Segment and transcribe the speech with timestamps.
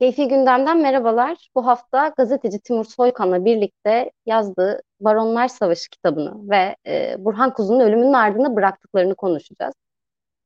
[0.00, 1.48] Keyfi Gündem'den merhabalar.
[1.54, 8.12] Bu hafta gazeteci Timur Soykan'la birlikte yazdığı Baronlar Savaşı kitabını ve e, Burhan Kuzu'nun ölümünün
[8.12, 9.74] ardında bıraktıklarını konuşacağız.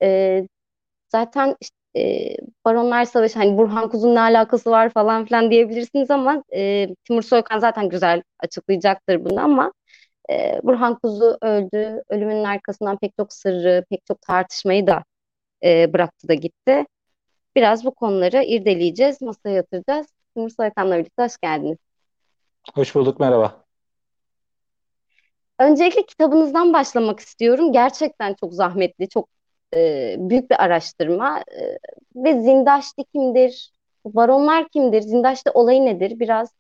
[0.02, 0.42] E,
[1.12, 2.36] zaten işte, e,
[2.66, 7.58] Baronlar Savaşı hani Burhan Kuzu'nun ne alakası var falan filan diyebilirsiniz ama e, Timur Soykan
[7.58, 9.72] zaten güzel açıklayacaktır bunu ama
[10.30, 12.02] e, Burhan Kuzu öldü.
[12.10, 15.04] Ölümünün arkasından pek çok sırrı, pek çok tartışmayı da
[15.64, 16.86] e, bıraktı da gitti.
[17.56, 20.06] Biraz bu konuları irdeleyeceğiz, masaya yatıracağız.
[20.34, 21.78] Timur Soykan'la birlikte hoş geldiniz.
[22.74, 23.64] Hoş bulduk, merhaba.
[25.58, 27.72] Öncelikle kitabınızdan başlamak istiyorum.
[27.72, 29.28] Gerçekten çok zahmetli, çok
[29.74, 31.38] e, büyük bir araştırma.
[31.40, 31.78] E,
[32.16, 33.72] ve Zindaşti kimdir?
[34.04, 35.00] Baronlar kimdir?
[35.02, 36.20] Zindaşti olayı nedir?
[36.20, 36.52] Biraz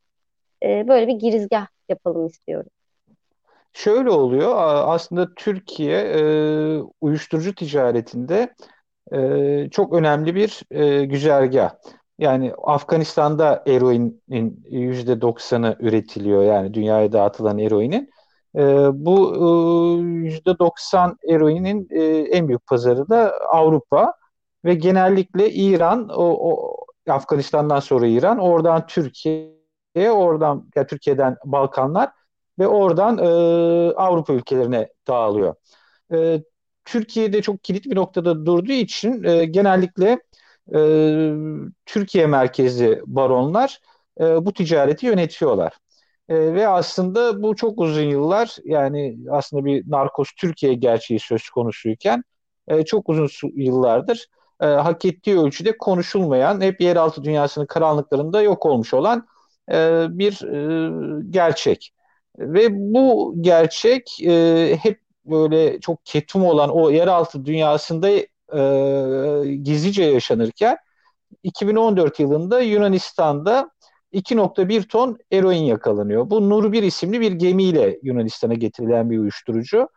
[0.62, 2.70] e, böyle bir girizgah yapalım istiyorum.
[3.72, 4.54] Şöyle oluyor,
[4.86, 6.22] aslında Türkiye e,
[7.00, 8.54] uyuşturucu ticaretinde
[9.12, 11.70] e, çok önemli bir e, güzergah.
[12.18, 18.10] Yani Afganistan'da eroinin yüzde doksanı üretiliyor yani dünyaya dağıtılan eroinin.
[18.56, 18.60] E,
[18.92, 24.14] bu e, yüzde doksan eroinin e, en büyük pazarı da Avrupa
[24.64, 26.76] ve genellikle İran, o, o
[27.08, 32.10] Afganistan'dan sonra İran, oradan Türkiye, oradan ya Türkiye'den Balkanlar
[32.58, 33.28] ve oradan e,
[33.94, 35.54] Avrupa ülkelerine dağılıyor.
[36.12, 36.42] E,
[36.84, 40.20] Türkiye'de çok kilit bir noktada durduğu için e, genellikle
[40.74, 40.80] e,
[41.86, 43.80] Türkiye merkezli baronlar
[44.20, 45.72] e, bu ticareti yönetiyorlar.
[46.28, 52.24] E, ve aslında bu çok uzun yıllar yani aslında bir narkoz Türkiye gerçeği söz konusuyken
[52.68, 54.26] e, çok uzun yıllardır
[54.60, 59.26] e, hak ettiği ölçüde konuşulmayan, hep yeraltı dünyasının karanlıklarında yok olmuş olan
[59.72, 61.92] e, bir e, gerçek.
[62.38, 70.76] Ve bu gerçek e, hep böyle çok ketum olan o yeraltı dünyasında e, gizlice yaşanırken
[71.42, 73.70] 2014 yılında Yunanistan'da
[74.12, 76.30] 2.1 ton eroin yakalanıyor.
[76.30, 79.88] Bu Nur 1 isimli bir gemiyle Yunanistan'a getirilen bir uyuşturucu.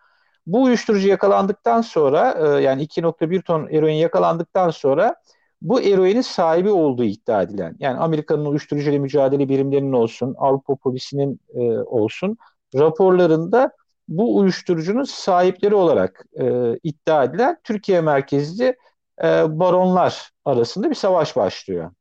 [0.48, 5.16] Bu uyuşturucu yakalandıktan sonra e, yani 2.1 ton eroin yakalandıktan sonra
[5.62, 11.60] bu eroinin sahibi olduğu iddia edilen yani Amerika'nın uyuşturucuyla mücadele birimlerinin olsun, Avrupa polisinin e,
[11.80, 12.38] olsun
[12.76, 13.72] raporlarında
[14.08, 16.46] bu uyuşturucunun sahipleri olarak e,
[16.84, 18.78] iddia edilen Türkiye merkezli
[19.24, 21.92] e, baronlar arasında bir savaş başlıyor.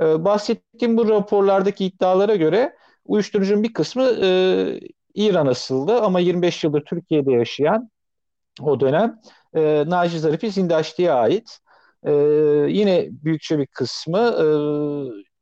[0.00, 4.80] E, bahsettiğim bu raporlardaki iddialara göre uyuşturucunun bir kısmı e,
[5.14, 7.90] İran asıllı ama 25 yıldır Türkiye'de yaşayan
[8.60, 9.20] o dönem
[9.54, 11.58] e, Naci Zarifi Zindaşti'ye ait.
[12.04, 12.12] E,
[12.68, 14.46] yine büyükçe bir kısmı e,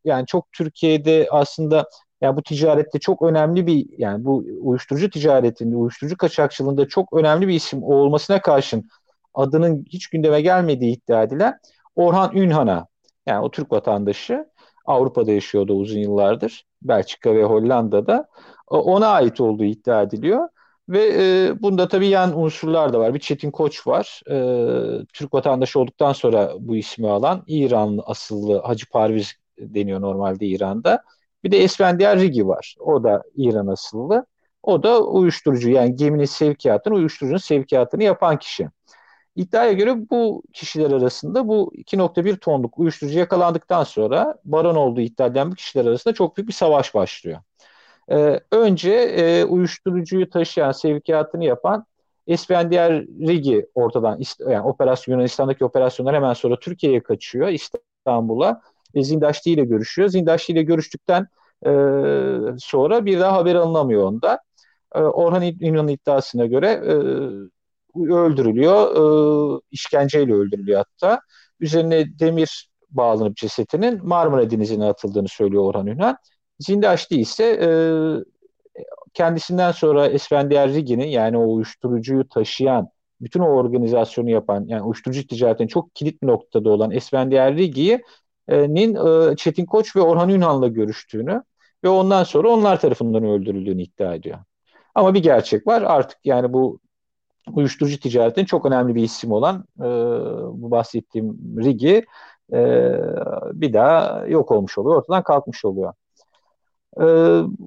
[0.05, 1.89] yani çok Türkiye'de aslında
[2.21, 7.55] yani bu ticarette çok önemli bir yani bu uyuşturucu ticaretinde, uyuşturucu kaçakçılığında çok önemli bir
[7.55, 8.89] isim olmasına karşın
[9.35, 11.59] adının hiç gündeme gelmediği iddia edilen
[11.97, 12.87] Orhan Ünhan'a
[13.27, 14.47] yani o Türk vatandaşı
[14.87, 16.65] Avrupa'da yaşıyordu uzun yıllardır.
[16.83, 18.29] Belçika ve Hollanda'da
[18.67, 20.49] ona ait olduğu iddia ediliyor.
[20.89, 23.15] Ve e, bunda tabii yan unsurlar da var.
[23.15, 24.21] Bir Çetin Koç var.
[24.31, 31.03] E, Türk vatandaşı olduktan sonra bu ismi alan İran asıllı Hacı Parviz deniyor normalde İran'da.
[31.45, 32.77] Bir de Esfendiyar Rigi var.
[32.81, 34.27] O da İran asıllı.
[34.63, 38.69] O da uyuşturucu yani geminin sevkiyatını, uyuşturucunun sevkiyatını yapan kişi.
[39.37, 45.51] İddiaya göre bu kişiler arasında bu 2.1 tonluk uyuşturucu yakalandıktan sonra baron olduğu iddia edilen
[45.51, 47.39] bu kişiler arasında çok büyük bir savaş başlıyor.
[48.11, 51.87] Ee, önce e, uyuşturucuyu taşıyan, sevkiyatını yapan
[52.27, 58.63] Esfendiyar Rigi ortadan yani operasyon Yunanistan'daki operasyonlar hemen sonra Türkiye'ye kaçıyor İstanbul'a
[58.95, 60.09] e, Zindaşti ile görüşüyor.
[60.09, 61.27] Zindaşti ile görüştükten
[61.67, 61.71] e,
[62.59, 64.39] sonra bir daha haber alınamıyor onda.
[64.95, 66.93] E, Orhan İnan'ın iddiasına göre e,
[68.13, 68.97] öldürülüyor.
[69.57, 71.21] E, işkenceyle öldürülüyor hatta.
[71.61, 76.15] Üzerine demir bağlanıp cesetinin Marmara Denizi'ne atıldığını söylüyor Orhan Ünal.
[76.59, 77.71] Zindaşti ise e,
[79.15, 82.89] kendisinden sonra Esfendiyar Rigi'nin yani o uyuşturucuyu taşıyan
[83.21, 88.03] bütün o organizasyonu yapan yani uyuşturucu ticaretinin çok kilit noktada olan Esfendiyar Rigi'yi
[88.49, 91.43] nin e, Çetin Koç ve Orhan Ünal'la görüştüğünü
[91.85, 94.39] ve ondan sonra onlar tarafından öldürüldüğünü iddia ediyor.
[94.95, 96.81] Ama bir gerçek var artık yani bu
[97.53, 99.85] uyuşturucu ticaretinin çok önemli bir isim olan e,
[100.63, 102.05] bu bahsettiğim Rigi
[102.53, 102.93] e,
[103.53, 105.93] bir daha yok olmuş oluyor, ortadan kalkmış oluyor.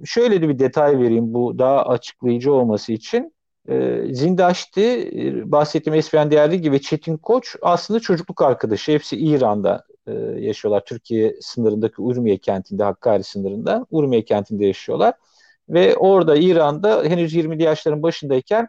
[0.06, 3.34] Şöyle de bir detay vereyim bu daha açıklayıcı olması için.
[3.70, 5.12] E, Zindaşti,
[5.46, 8.92] bahsettiğim Esfendiyar Rigi ve Çetin Koç aslında çocukluk arkadaşı.
[8.92, 10.86] Hepsi İran'da e, yaşıyorlar.
[10.86, 15.14] Türkiye sınırındaki Urmiye kentinde, Hakkari sınırında Urmiye kentinde yaşıyorlar.
[15.70, 18.68] Ve orada İran'da henüz 20'li yaşların başındayken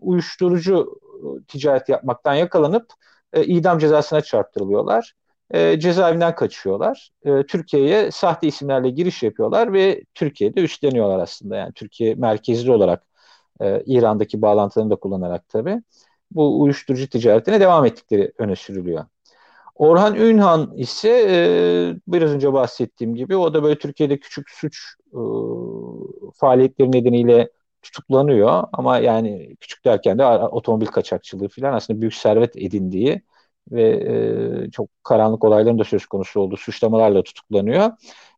[0.00, 1.00] uyuşturucu
[1.42, 2.86] e, ticaret yapmaktan yakalanıp
[3.32, 5.14] e, idam cezasına çarptırılıyorlar.
[5.50, 7.10] e, cezaevinden kaçıyorlar.
[7.24, 11.56] E, Türkiye'ye sahte isimlerle giriş yapıyorlar ve Türkiye'de üstleniyorlar aslında.
[11.56, 13.04] Yani Türkiye merkezli olarak
[13.60, 15.82] e, İran'daki bağlantılarını da kullanarak tabii
[16.30, 19.04] bu uyuşturucu ticaretine devam ettikleri öne sürülüyor.
[19.74, 24.78] Orhan Ünhan ise e, biraz önce bahsettiğim gibi o da böyle Türkiye'de küçük suç
[25.14, 25.18] e,
[26.34, 27.50] faaliyetleri nedeniyle
[27.82, 33.22] tutuklanıyor ama yani küçük derken de otomobil kaçakçılığı falan aslında büyük servet edindiği
[33.70, 33.82] ve
[34.66, 37.90] e, çok karanlık olayların da söz konusu olduğu suçlamalarla tutuklanıyor.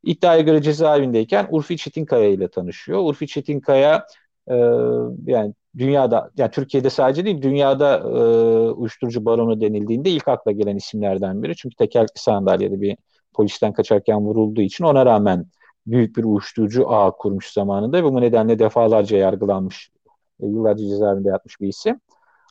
[0.02, 2.98] İddiaya göre cezaevindeyken Urfi Çetinkaya ile tanışıyor.
[2.98, 4.06] Urfi Çetinkaya
[4.48, 4.54] e,
[5.26, 8.12] yani dünyada yani Türkiye'de sadece değil dünyada e,
[8.70, 11.56] uyuşturucu baronu denildiğinde ilk akla gelen isimlerden biri.
[11.56, 12.96] Çünkü tekerlekli sandalyede bir
[13.32, 15.46] polisten kaçarken vurulduğu için ona rağmen
[15.86, 19.90] büyük bir uyuşturucu ağ kurmuş zamanında ve bu nedenle defalarca yargılanmış,
[20.40, 22.00] e, yıllarca cezaevinde yatmış bir isim.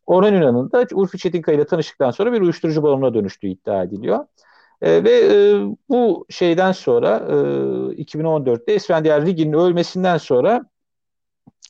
[0.05, 4.25] Orhan Ünal'ın da Urfi Çetinkaya ile tanıştıktan sonra bir uyuşturucu baronuna dönüştüğü iddia ediliyor.
[4.81, 7.33] E, ve e, bu şeyden sonra e,
[8.03, 10.65] 2014'te Esfendiyar Rigi'nin ölmesinden sonra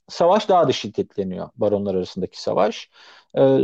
[0.09, 2.89] savaş daha da şiddetleniyor baronlar arasındaki savaş.
[3.37, 3.57] Ee,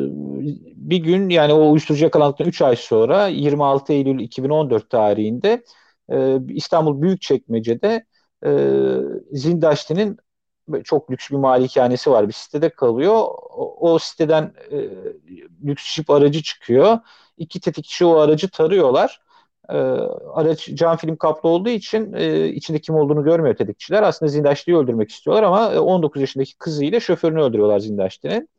[0.75, 5.63] bir gün yani o uyuşturucu yakalandıktan 3 ay sonra 26 Eylül 2014 tarihinde
[6.12, 8.06] e, İstanbul Büyükçekmece'de
[8.45, 8.50] e,
[9.31, 10.18] Zindaşti'nin
[10.83, 12.27] çok lüks bir malikanesi var.
[12.27, 13.13] Bir sitede kalıyor.
[13.50, 14.77] O, o siteden e,
[15.65, 17.00] lüks jip aracı çıkıyor.
[17.38, 19.21] İki tetikçi o aracı tarıyorlar.
[19.69, 19.77] E,
[20.33, 24.04] araç cam film kaplı olduğu için e, içinde kim olduğunu görmüyor tetikçiler.
[24.04, 28.50] Aslında Zindaşti'yi öldürmek istiyorlar ama 19 yaşındaki kızıyla şoförünü öldürüyorlar Zindaşti'nin.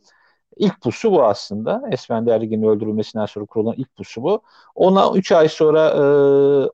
[0.57, 1.83] İlk pusu bu aslında.
[1.93, 4.43] Esfendi Ergin'in öldürülmesinden sonra kurulan ilk pusu bu.
[4.75, 6.01] Ona 3 ay sonra e,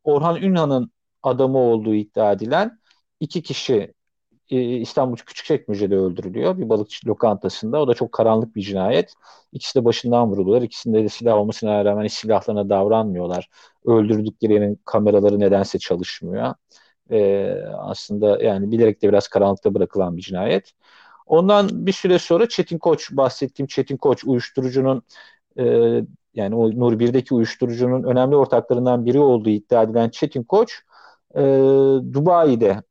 [0.04, 0.90] Orhan Ünhan'ın
[1.22, 2.78] adamı olduğu iddia edilen
[3.20, 3.94] iki kişi
[4.50, 6.58] e, İstanbul Küçükçekmece'de öldürülüyor.
[6.58, 7.80] Bir balıkçı lokantasında.
[7.82, 9.14] O da çok karanlık bir cinayet.
[9.52, 10.62] İkisi de başından vuruluyorlar.
[10.66, 13.48] İkisinde de silah olmasına rağmen silahlarına davranmıyorlar.
[13.86, 16.54] Öldürdükleri yerin kameraları nedense çalışmıyor.
[17.10, 20.72] E, aslında yani bilerek de biraz karanlıkta bırakılan bir cinayet.
[21.26, 25.02] Ondan bir süre sonra Çetin Koç bahsettiğim Çetin Koç uyuşturucunun
[25.58, 25.64] e,
[26.34, 30.72] yani o Nur 1'deki uyuşturucunun önemli ortaklarından biri olduğu iddia edilen Çetin Koç
[31.34, 31.40] e,
[32.12, 32.82] Dubai'de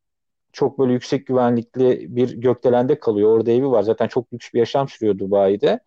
[0.55, 3.37] çok böyle yüksek güvenlikli bir gökdelende kalıyor.
[3.37, 3.83] Orada evi var.
[3.83, 5.79] Zaten çok lüks bir yaşam sürüyor Dubai'de.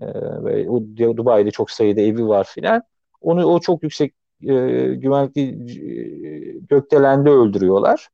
[0.00, 0.06] E,
[0.44, 0.66] ve
[1.16, 2.82] Dubai'de çok sayıda evi var filan.
[3.20, 4.54] Onu o çok yüksek e,
[4.94, 8.08] güvenlikli e, gökdelende öldürüyorlar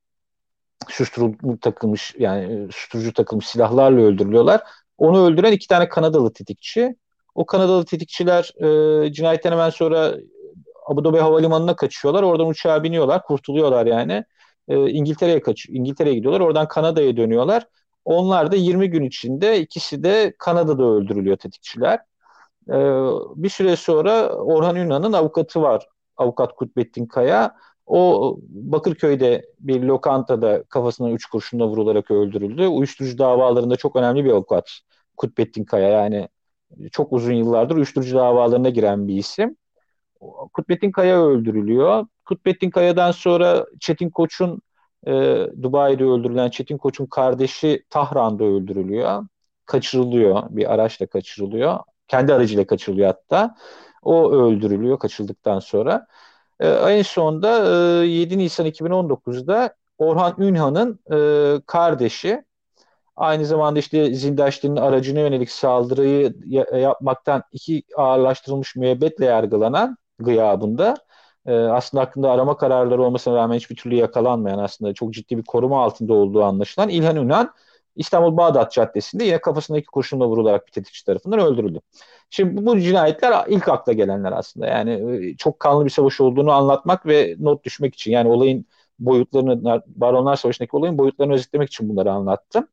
[0.88, 4.60] susturucu takılmış yani susturucu takılmış silahlarla öldürülüyorlar.
[4.98, 6.96] Onu öldüren iki tane Kanadalı tetikçi.
[7.34, 8.52] O Kanadalı tetikçiler
[9.06, 10.14] e, cinayetten hemen sonra
[10.86, 12.22] Abu Dhabi Havalimanı'na kaçıyorlar.
[12.22, 14.24] Oradan uçağa biniyorlar, kurtuluyorlar yani.
[14.68, 16.40] E, İngiltere'ye kaç İngiltere'ye gidiyorlar.
[16.40, 17.66] Oradan Kanada'ya dönüyorlar.
[18.04, 21.98] Onlar da 20 gün içinde ikisi de Kanada'da öldürülüyor tetikçiler.
[22.68, 22.74] E,
[23.36, 25.88] bir süre sonra Orhan Ünal'ın avukatı var.
[26.16, 27.56] Avukat Kutbettin Kaya.
[27.86, 32.66] O Bakırköy'de bir lokantada kafasına üç kurşunla vurularak öldürüldü.
[32.66, 34.70] Uyuşturucu davalarında çok önemli bir avukat.
[35.16, 36.28] Kutbettin Kaya yani
[36.92, 39.56] çok uzun yıllardır uyuşturucu davalarına giren bir isim.
[40.54, 42.06] Kutbettin Kaya öldürülüyor.
[42.26, 44.62] Kutbettin Kaya'dan sonra Çetin Koç'un
[45.06, 45.12] e,
[45.62, 49.24] Dubai'de öldürülen Çetin Koç'un kardeşi Tahran'da öldürülüyor.
[49.66, 50.42] Kaçırılıyor.
[50.50, 51.78] Bir araçla kaçırılıyor.
[52.08, 53.54] Kendi aracıyla kaçırılıyor hatta.
[54.02, 56.06] O öldürülüyor kaçırıldıktan sonra.
[56.60, 57.50] E, en sonunda
[58.04, 62.44] e, 7 Nisan 2019'da Orhan Ünhan'ın e, kardeşi
[63.16, 70.94] aynı zamanda işte Zindaşti'nin aracına yönelik saldırıyı ya- yapmaktan iki ağırlaştırılmış müebbetle yargılanan gıyabında
[71.46, 75.84] e, aslında hakkında arama kararları olmasına rağmen hiçbir türlü yakalanmayan aslında çok ciddi bir koruma
[75.84, 77.52] altında olduğu anlaşılan İlhan Ünhan
[77.96, 81.80] İstanbul Bağdat Caddesi'nde yine kafasındaki kurşunla vurularak bir tetikçi tarafından öldürüldü.
[82.30, 84.66] Şimdi bu cinayetler ilk akla gelenler aslında.
[84.66, 88.12] Yani e, çok kanlı bir savaş olduğunu anlatmak ve not düşmek için.
[88.12, 88.66] Yani olayın
[88.98, 92.68] boyutlarını, Baronlar Savaşı'ndaki olayın boyutlarını özetlemek için bunları anlattım.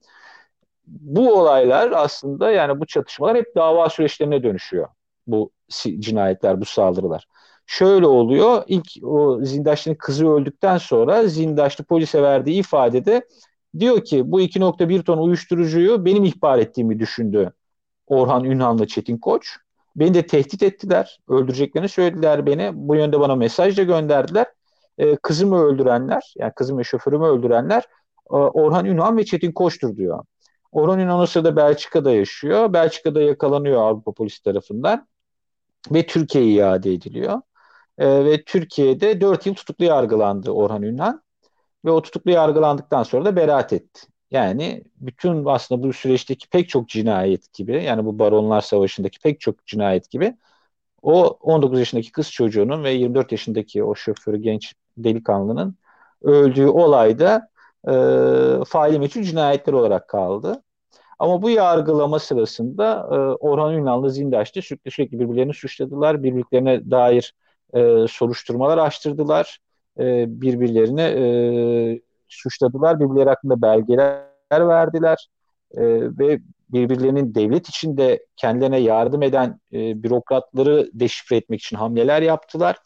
[0.88, 4.88] Bu olaylar aslında yani bu çatışmalar hep dava süreçlerine dönüşüyor.
[5.28, 5.52] Bu
[6.00, 7.28] cinayetler, bu saldırılar.
[7.66, 8.64] Şöyle oluyor.
[8.68, 13.28] İlk o Zindaşlı'nın kızı öldükten sonra Zindaşlı polise verdiği ifadede
[13.80, 17.54] diyor ki bu 2.1 ton uyuşturucuyu benim ihbar ettiğimi düşündü
[18.08, 19.58] Orhan Ünhan'la Çetin Koç.
[19.96, 21.20] Beni de tehdit ettiler.
[21.30, 22.72] Öldüreceklerini söylediler beni.
[22.74, 24.48] Bu yönde bana mesaj da gönderdiler.
[24.98, 27.84] Ee, kızımı öldürenler, yani kızım ve şoförümü öldürenler
[28.32, 30.24] e, Orhan Ünhan ve Çetin Koç'tur diyor.
[30.72, 32.74] Orhan Ünhan o sırada Belçika'da yaşıyor.
[32.74, 35.08] Belçika'da yakalanıyor Avrupa polisi tarafından
[35.92, 37.42] ve Türkiye'ye iade ediliyor.
[38.04, 41.24] Ee, ve Türkiye'de 4 yıl tutuklu yargılandı Orhan Ünhan
[41.86, 44.02] ve o tutuklu yargılandıktan sonra da beraat etti.
[44.32, 49.66] Yani bütün aslında bu süreçteki pek çok cinayet gibi yani bu Baronlar Savaşı'ndaki pek çok
[49.68, 50.38] cinayet gibi
[51.02, 55.78] o 19 yaşındaki kız çocuğunun ve 24 yaşındaki o şoförü genç delikanlının
[56.22, 57.50] öldüğü olayda
[57.88, 57.94] e,
[58.68, 60.64] faili meçhul cinayetler olarak kaldı.
[61.20, 66.24] Ama bu yargılama sırasında e, Orhan Ünal'la Zindaş'ta sürekli, sürekli birbirlerini suçladılar.
[66.24, 67.34] Birbirlerine dair
[67.74, 69.60] e, soruşturmalar açtırdılar.
[70.00, 71.26] E, birbirlerini e,
[72.28, 73.00] suçladılar.
[73.00, 75.28] Birbirleri hakkında belgeler verdiler.
[75.72, 75.82] E,
[76.20, 76.40] ve
[76.70, 82.78] birbirlerinin devlet içinde kendilerine yardım eden e, bürokratları deşifre etmek için hamleler yaptılar.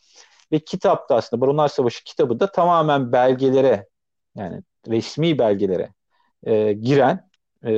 [0.52, 3.88] Ve kitapta aslında Baronlar Savaşı kitabı da tamamen belgelere
[4.36, 5.90] yani resmi belgelere
[6.44, 7.30] e, giren
[7.64, 7.74] e,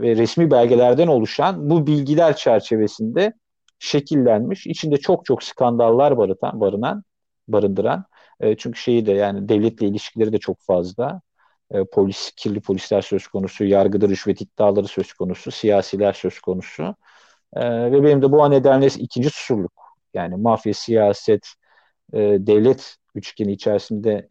[0.00, 3.32] ve resmi belgelerden oluşan bu bilgiler çerçevesinde
[3.78, 4.66] şekillenmiş.
[4.66, 7.04] İçinde çok çok skandallar barıtan, barınan,
[7.48, 8.04] barındıran.
[8.40, 11.20] E, çünkü şeyi de yani devletle ilişkileri de çok fazla.
[11.70, 16.94] E, polis, kirli polisler söz konusu, yargıda rüşvet iddiaları söz konusu, siyasiler söz konusu.
[17.56, 19.72] E, ve benim de bu nedenle ikinci susurluk
[20.14, 21.46] yani mafya, siyaset,
[22.12, 24.28] e, devlet üçgeni içerisinde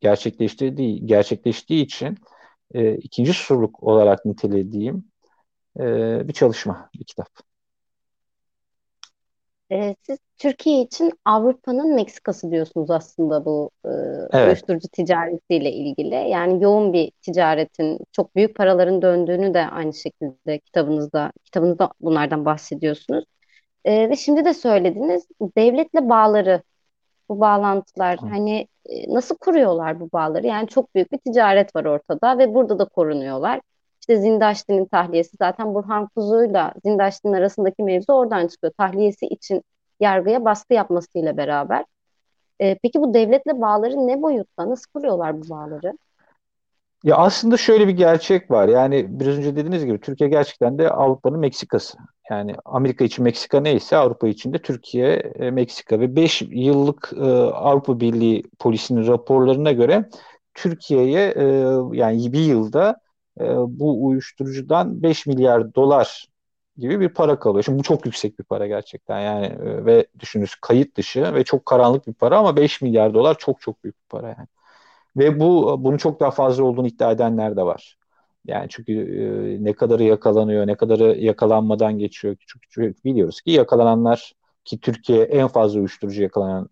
[0.00, 2.18] gerçekleştiği, gerçekleştiği için
[2.74, 5.04] e, ikinci susurluk olarak nitelediğim
[5.80, 5.84] e,
[6.28, 7.47] bir çalışma, bir kitap.
[9.72, 13.88] E, siz Türkiye için Avrupa'nın Meksikası diyorsunuz aslında bu e,
[14.32, 14.46] evet.
[14.46, 16.14] uyuşturucu ticaretiyle ilgili.
[16.14, 23.24] Yani yoğun bir ticaretin, çok büyük paraların döndüğünü de aynı şekilde kitabınızda kitabınızda bunlardan bahsediyorsunuz.
[23.84, 26.62] E, ve şimdi de söylediniz devletle bağları,
[27.28, 28.26] bu bağlantılar Hı.
[28.26, 30.46] hani e, nasıl kuruyorlar bu bağları?
[30.46, 33.60] Yani çok büyük bir ticaret var ortada ve burada da korunuyorlar.
[34.08, 38.72] İşte Zindaşti'nin tahliyesi zaten Burhan Kuzu'yla Zindaşti'nin arasındaki mevzu oradan çıkıyor.
[38.78, 39.62] Tahliyesi için
[40.00, 41.84] yargıya baskı yapmasıyla beraber.
[42.60, 44.70] E, peki bu devletle bağları ne boyutta?
[44.70, 45.98] Nasıl kuruyorlar bu bağları?
[47.04, 48.68] Ya aslında şöyle bir gerçek var.
[48.68, 51.98] Yani biraz önce dediğiniz gibi Türkiye gerçekten de Avrupa'nın Meksikası.
[52.30, 57.24] Yani Amerika için Meksika neyse Avrupa için de Türkiye, e, Meksika ve 5 yıllık e,
[57.40, 60.08] Avrupa Birliği polisinin raporlarına göre
[60.54, 61.44] Türkiye'ye e,
[61.92, 63.07] yani bir yılda
[63.40, 66.26] e, bu uyuşturucudan 5 milyar dolar
[66.76, 67.64] gibi bir para kalıyor.
[67.64, 71.66] Şimdi bu çok yüksek bir para gerçekten yani e, ve düşününüz kayıt dışı ve çok
[71.66, 74.48] karanlık bir para ama 5 milyar dolar çok çok büyük bir para yani.
[75.16, 77.98] Ve bu bunun çok daha fazla olduğunu iddia edenler de var.
[78.46, 82.36] Yani çünkü e, ne kadarı yakalanıyor, ne kadarı yakalanmadan geçiyor.
[82.46, 84.32] Çünkü, çünkü biliyoruz ki yakalananlar
[84.64, 86.68] ki Türkiye en fazla uyuşturucu yakalanan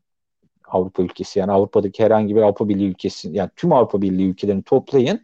[0.68, 5.20] Avrupa ülkesi yani Avrupa'daki herhangi bir Avrupa Birliği ülkesi yani tüm Avrupa Birliği ülkelerini toplayın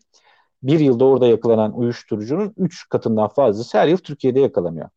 [0.63, 4.89] bir yılda orada yakalanan uyuşturucunun 3 katından fazlası her yıl Türkiye'de yakalanıyor.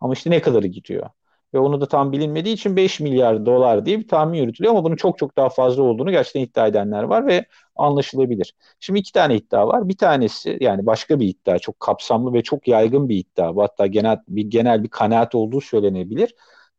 [0.00, 1.10] Ama işte ne kadarı gidiyor?
[1.54, 4.96] Ve onu da tam bilinmediği için 5 milyar dolar diye bir tahmin yürütülüyor ama bunun
[4.96, 8.54] çok çok daha fazla olduğunu gerçekten iddia edenler var ve anlaşılabilir.
[8.80, 9.88] Şimdi iki tane iddia var.
[9.88, 13.56] Bir tanesi yani başka bir iddia çok kapsamlı ve çok yaygın bir iddia.
[13.56, 16.34] Hatta genel bir genel bir kanaat olduğu söylenebilir.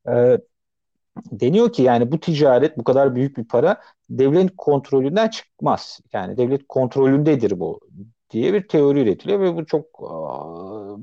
[0.09, 0.37] Ee,
[1.31, 5.99] deniyor ki yani bu ticaret bu kadar büyük bir para devlet kontrolünden çıkmaz.
[6.13, 7.79] Yani devlet kontrolündedir bu
[8.33, 9.85] diye bir teori üretiliyor ve bu çok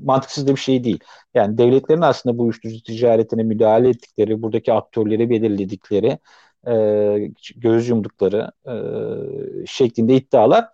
[0.03, 0.99] mantıksız da bir şey değil.
[1.33, 6.19] Yani devletlerin aslında bu uyuşturucu ticaretine müdahale ettikleri, buradaki aktörleri belirledikleri,
[6.67, 10.65] e, göz yumdukları e, şeklinde iddialar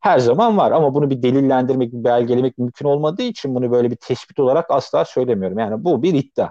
[0.00, 0.72] her zaman var.
[0.72, 5.04] Ama bunu bir delillendirmek, bir belgelemek mümkün olmadığı için bunu böyle bir tespit olarak asla
[5.04, 5.58] söylemiyorum.
[5.58, 6.50] Yani bu bir iddia.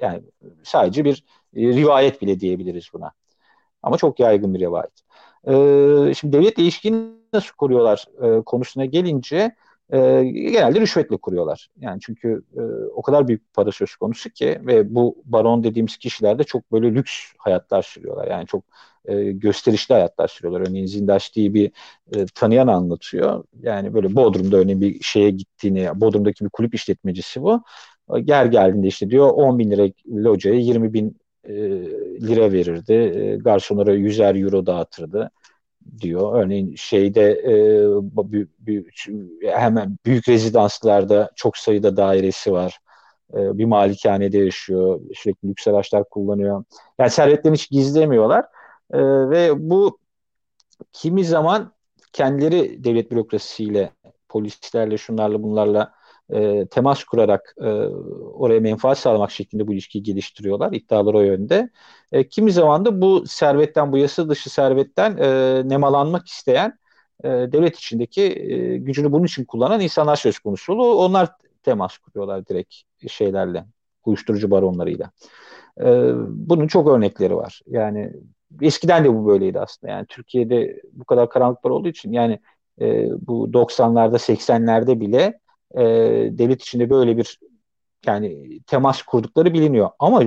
[0.00, 0.22] Yani
[0.62, 1.24] sadece bir
[1.56, 3.12] e, rivayet bile diyebiliriz buna.
[3.82, 5.01] Ama çok yaygın bir rivayet.
[5.48, 9.54] E, şimdi devlet ilişkini nasıl kuruyorlar e, konusuna gelince
[9.92, 11.68] e, genelde rüşvetle kuruyorlar.
[11.80, 12.60] Yani çünkü e,
[12.94, 16.94] o kadar büyük para söz konusu ki ve bu baron dediğimiz kişiler de çok böyle
[16.94, 18.28] lüks hayatlar sürüyorlar.
[18.28, 18.64] Yani çok
[19.04, 20.68] e, gösterişli hayatlar sürüyorlar.
[20.68, 21.70] Örneğin Zindaş diye bir
[22.16, 23.44] e, tanıyan anlatıyor.
[23.62, 27.62] Yani böyle Bodrum'da örneğin bir şeye gittiğini, Bodrum'daki bir kulüp işletmecisi bu.
[28.24, 31.54] Ger geldiğinde işte diyor 10 bin lira locaya 20 bin e,
[32.20, 32.92] lira verirdi.
[32.92, 35.30] E, garsonlara 100'er euro dağıtırdı
[36.00, 36.42] diyor.
[36.42, 37.52] Örneğin şeyde e,
[38.32, 39.04] büyük, büyük,
[39.42, 42.78] hemen büyük rezidanslarda çok sayıda dairesi var.
[43.34, 45.00] E, bir malikanede yaşıyor.
[45.14, 46.64] Sürekli lüks araçlar kullanıyor.
[46.98, 48.44] Yani servetlerini hiç gizlemiyorlar.
[48.92, 49.98] E, ve bu
[50.92, 51.72] kimi zaman
[52.12, 53.90] kendileri devlet bürokrasisiyle,
[54.28, 55.92] polislerle, şunlarla bunlarla
[56.32, 57.68] e, temas kurarak e,
[58.34, 60.72] oraya menfaat sağlamak şeklinde bu ilişkiyi geliştiriyorlar.
[60.72, 61.70] İddialar o yönde.
[62.12, 66.78] E, kimi zaman da bu servetten, bu yasa dışı servetten e, nemalanmak isteyen
[67.24, 70.72] e, devlet içindeki e, gücünü bunun için kullanan insanlar söz konusu.
[70.72, 71.28] Onlar
[71.62, 72.74] temas kuruyorlar direkt
[73.08, 73.64] şeylerle,
[74.04, 75.10] uyuşturucu baronlarıyla.
[75.80, 77.60] E, bunun çok örnekleri var.
[77.66, 78.12] Yani
[78.62, 79.92] eskiden de bu böyleydi aslında.
[79.92, 82.38] Yani Türkiye'de bu kadar karanlıklar olduğu için yani
[82.80, 85.41] e, bu 90'larda 80'lerde bile
[85.74, 85.82] e,
[86.38, 87.38] devlet içinde böyle bir
[88.06, 89.90] yani temas kurdukları biliniyor.
[89.98, 90.22] Ama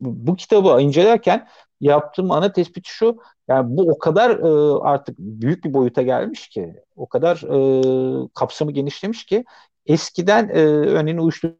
[0.00, 1.48] bu kitabı incelerken
[1.80, 3.18] yaptığım ana tespit şu.
[3.48, 8.72] Yani bu o kadar e, artık büyük bir boyuta gelmiş ki, o kadar e, kapsamı
[8.72, 9.44] genişlemiş ki
[9.86, 11.56] eskiden e, örneğin uyuşturucu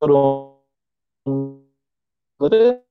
[0.00, 2.89] baronları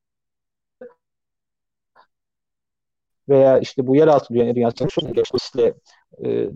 [3.30, 4.90] veya işte bu yeraltı dünyasının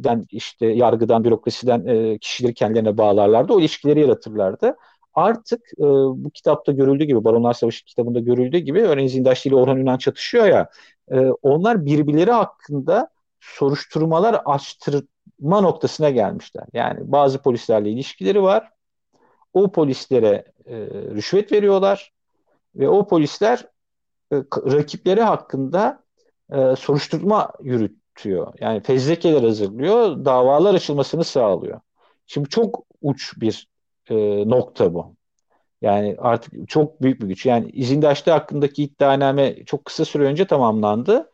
[0.03, 3.53] den işte yargıdan, bürokrasiden e, kişileri kendilerine bağlarlardı.
[3.53, 4.75] O ilişkileri yaratırlardı.
[5.13, 9.77] Artık e, bu kitapta görüldüğü gibi, Baronlar Savaşı kitabında görüldüğü gibi, örneğin Zindaşlı ile Orhan
[9.77, 10.69] Ünal çatışıyor ya,
[11.11, 16.65] e, onlar birbirleri hakkında soruşturmalar açtırma noktasına gelmişler.
[16.73, 18.69] Yani bazı polislerle ilişkileri var.
[19.53, 20.75] O polislere e,
[21.15, 22.13] rüşvet veriyorlar
[22.75, 23.65] ve o polisler
[24.33, 26.02] e, rakipleri hakkında
[26.53, 28.53] e, soruşturma yürütüyor.
[28.59, 31.79] Yani fezlekeler hazırlıyor, davalar açılmasını sağlıyor.
[32.27, 33.67] Şimdi çok uç bir
[34.09, 34.15] e,
[34.49, 35.15] nokta bu.
[35.81, 37.45] Yani artık çok büyük bir güç.
[37.45, 41.31] Yani izindaşlı hakkındaki iddianame çok kısa süre önce tamamlandı.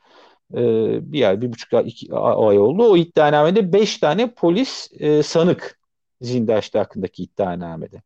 [0.53, 2.83] Ee, bir ay, bir buçuk ay, iki ay oldu.
[2.83, 5.79] O iddianamede beş tane polis e, sanık
[6.21, 8.01] Zindaşlı hakkındaki iddianamede.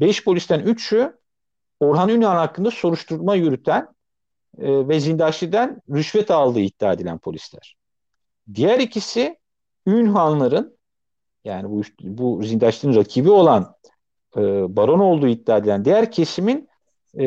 [0.00, 1.18] Beş polisten üçü
[1.80, 3.88] Orhan Ünal hakkında soruşturma yürüten
[4.58, 7.76] e, ve Zindaşlı'dan rüşvet aldığı iddia edilen polisler.
[8.54, 9.36] Diğer ikisi
[9.86, 10.76] Ünhanların
[11.44, 13.74] yani bu, bu Zindaşlı'nın rakibi olan
[14.36, 14.40] e,
[14.76, 16.68] baron olduğu iddia edilen diğer kesimin
[17.18, 17.26] e,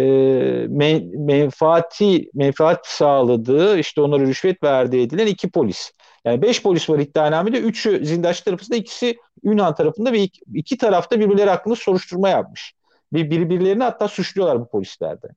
[0.70, 5.92] men, menfaati menfaat sağladığı işte onlara rüşvet verdiği edilen iki polis.
[6.26, 7.60] Yani beş polis var iddianamede.
[7.60, 12.74] Üçü Zindaş tarafında, ikisi Yunan tarafında ve iki, iki tarafta birbirleri hakkında soruşturma yapmış.
[13.14, 15.28] Ve birbirlerini hatta suçluyorlar bu polislerde.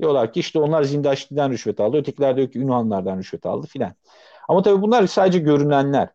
[0.00, 1.96] Diyorlar ki işte onlar Zindaşlı'dan rüşvet aldı.
[1.96, 3.92] Ötekiler diyor ki Ünvanlardan rüşvet aldı filan.
[4.48, 6.08] Ama tabii bunlar sadece görünenler.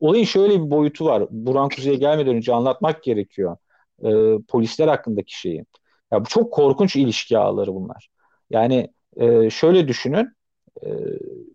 [0.00, 1.24] Olayın şöyle bir boyutu var.
[1.30, 3.56] Buran Kuzey'e gelmeden önce anlatmak gerekiyor.
[4.04, 5.64] Ee, polisler hakkındaki şeyi.
[6.12, 8.08] Ya bu çok korkunç ilişki ağları bunlar.
[8.50, 10.28] Yani e, şöyle düşünün.
[10.82, 10.88] E,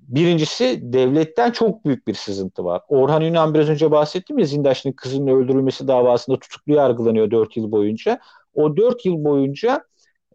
[0.02, 2.82] birincisi devletten çok büyük bir sızıntı var.
[2.88, 8.20] Orhan Yunan biraz önce bahsettim ya Zindaş'ın kızının öldürülmesi davasında tutuklu yargılanıyor 4 yıl boyunca.
[8.54, 9.84] O 4 yıl boyunca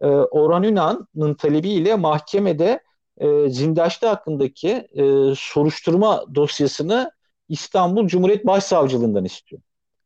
[0.01, 2.79] e, Orhan Yunan'ın talebiyle mahkemede
[3.17, 7.11] e, Zindaşlı hakkındaki e, soruşturma dosyasını
[7.49, 9.61] İstanbul Cumhuriyet Başsavcılığından istiyor.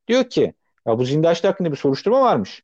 [0.08, 0.54] Diyor ki
[0.88, 2.64] ya bu Zindaşlı hakkında bir soruşturma varmış.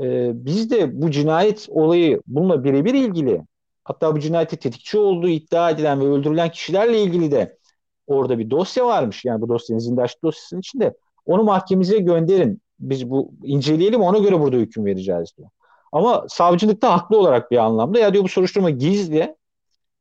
[0.00, 3.42] E, biz de bu cinayet olayı bununla birebir ilgili
[3.84, 7.58] hatta bu cinayete tetikçi olduğu iddia edilen ve öldürülen kişilerle ilgili de
[8.06, 9.24] orada bir dosya varmış.
[9.24, 10.94] Yani bu dosyanın Zindaşlı dosyasının içinde.
[11.26, 12.60] Onu mahkememize gönderin.
[12.80, 15.48] Biz bu inceleyelim ona göre burada hüküm vereceğiz diyor.
[15.92, 19.36] Ama savcılıkta haklı olarak bir anlamda ya diyor bu soruşturma gizli.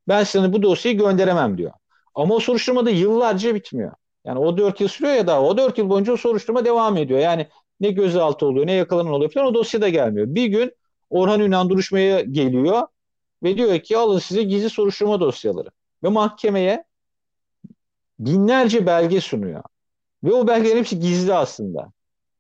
[0.08, 1.72] Ben sana bu dosyayı gönderemem diyor.
[2.16, 3.92] Ama o soruşturma da yıllarca bitmiyor.
[4.26, 7.20] Yani o dört yıl sürüyor ya da o dört yıl boyunca o soruşturma devam ediyor.
[7.20, 7.48] Yani
[7.80, 10.28] ne gözaltı oluyor ne yakalanan oluyor falan o dosyada gelmiyor.
[10.30, 10.72] Bir gün
[11.10, 12.88] Orhan Ünal duruşmaya geliyor
[13.44, 15.70] ve diyor ki alın size gizli soruşturma dosyaları.
[16.04, 16.84] Ve mahkemeye
[18.20, 19.64] binlerce belge sunuyor.
[20.24, 21.92] Ve o belgelerin hepsi gizli aslında.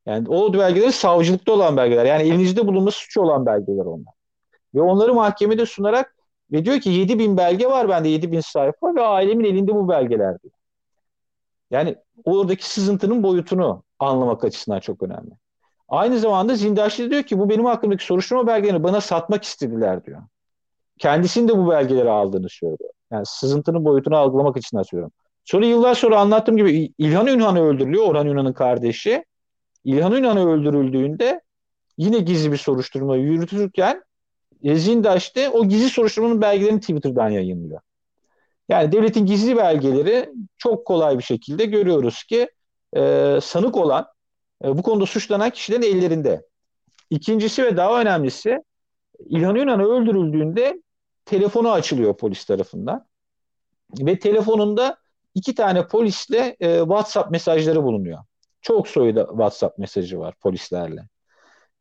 [0.05, 2.05] Yani o belgeler savcılıkta olan belgeler.
[2.05, 4.13] Yani elinizde bulunması suç olan belgeler onlar.
[4.75, 6.15] Ve onları mahkemede sunarak
[6.51, 9.89] ve diyor ki 7 bin belge var bende 7 bin sayfa ve ailemin elinde bu
[9.89, 10.53] belgeler diyor.
[11.71, 15.31] Yani oradaki sızıntının boyutunu anlamak açısından çok önemli.
[15.89, 20.21] Aynı zamanda Zindaşlı diyor ki bu benim hakkımdaki soruşturma belgelerini bana satmak istediler diyor.
[20.99, 22.91] Kendisinin de bu belgeleri aldığını söylüyor.
[23.11, 25.13] Yani sızıntının boyutunu algılamak için söylüyorum.
[25.45, 28.07] Sonra yıllar sonra anlattığım gibi İlhan Ünhan öldürülüyor.
[28.07, 29.25] Orhan Ünhan'ın kardeşi.
[29.85, 31.41] İlhan Ünhan öldürüldüğünde
[31.97, 34.03] yine gizli bir soruşturma yürütürken
[34.63, 37.79] Zindaş'ta o gizli soruşturmanın belgelerini Twitter'dan yayınlıyor.
[38.69, 42.49] Yani devletin gizli belgeleri çok kolay bir şekilde görüyoruz ki
[42.95, 44.07] e, sanık olan,
[44.63, 46.45] e, bu konuda suçlanan kişilerin ellerinde.
[47.09, 48.63] İkincisi ve daha önemlisi
[49.25, 50.81] İlhan Yunan öldürüldüğünde
[51.25, 53.05] telefonu açılıyor polis tarafından.
[53.99, 54.97] Ve telefonunda
[55.35, 58.19] iki tane polisle e, WhatsApp mesajları bulunuyor.
[58.65, 61.01] Çok soyuda WhatsApp mesajı var polislerle.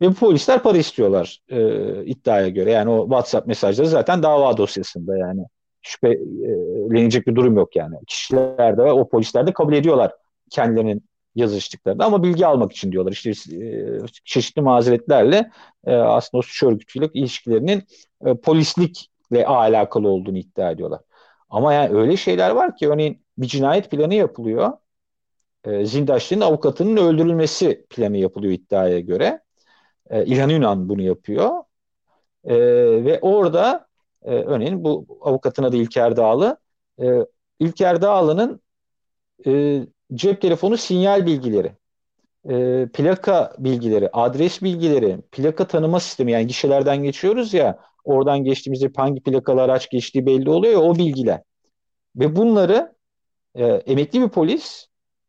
[0.01, 2.71] Ve bu polisler para istiyorlar e, iddiaya göre.
[2.73, 5.45] Yani o WhatsApp mesajları zaten dava dosyasında yani
[5.83, 7.97] şüphelenecek bir durum yok yani.
[8.07, 10.13] Kişiler de o polisler de kabul ediyorlar
[10.51, 13.13] kendilerinin yazıştıklarını ama bilgi almak için diyorlar.
[13.13, 15.51] İşte e, çeşitli mazeretlerle
[15.87, 17.83] e, aslında o suç örgütüyle ilişkilerinin
[18.27, 21.01] e, polislikle alakalı olduğunu iddia ediyorlar.
[21.51, 24.73] Ama yani öyle şeyler var ki örneğin bir cinayet planı yapılıyor.
[25.67, 29.41] E, avukatının öldürülmesi planı yapılıyor iddiaya göre.
[30.11, 31.51] E, İlhan Yunan bunu yapıyor.
[32.45, 32.57] E,
[33.05, 33.87] ve orada
[34.23, 36.57] e, örneğin bu avukatın adı İlker Dağlı.
[37.03, 37.07] E,
[37.59, 38.61] İlker Dağlı'nın
[39.47, 39.83] e,
[40.15, 41.73] cep telefonu sinyal bilgileri
[42.51, 49.23] e, plaka bilgileri, adres bilgileri, plaka tanıma sistemi yani gişelerden geçiyoruz ya oradan geçtiğimizde hangi
[49.23, 51.43] plakalı araç geçtiği belli oluyor ya o bilgiler.
[52.17, 52.95] Ve bunları
[53.55, 54.87] e, emekli bir polis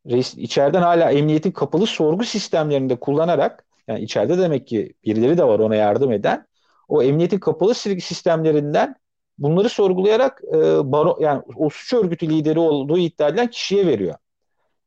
[0.10, 5.60] reis, içeriden hala emniyetin kapalı sorgu sistemlerinde kullanarak yani içeride demek ki birileri de var
[5.60, 6.46] ona yardım eden
[6.88, 8.96] o emniyetin kapalı sistemlerinden
[9.38, 14.15] bunları sorgulayarak e, baro, yani o suç örgütü lideri olduğu iddia edilen kişiye veriyor.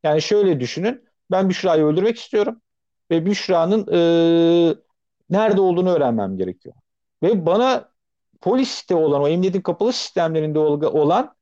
[0.03, 2.61] Yani şöyle düşünün ben Büşra'yı öldürmek istiyorum
[3.11, 4.75] ve Büşra'nın e,
[5.29, 6.75] nerede olduğunu öğrenmem gerekiyor.
[7.23, 7.89] Ve bana
[8.41, 11.35] poliste olan o emniyetin kapalı sistemlerinde olan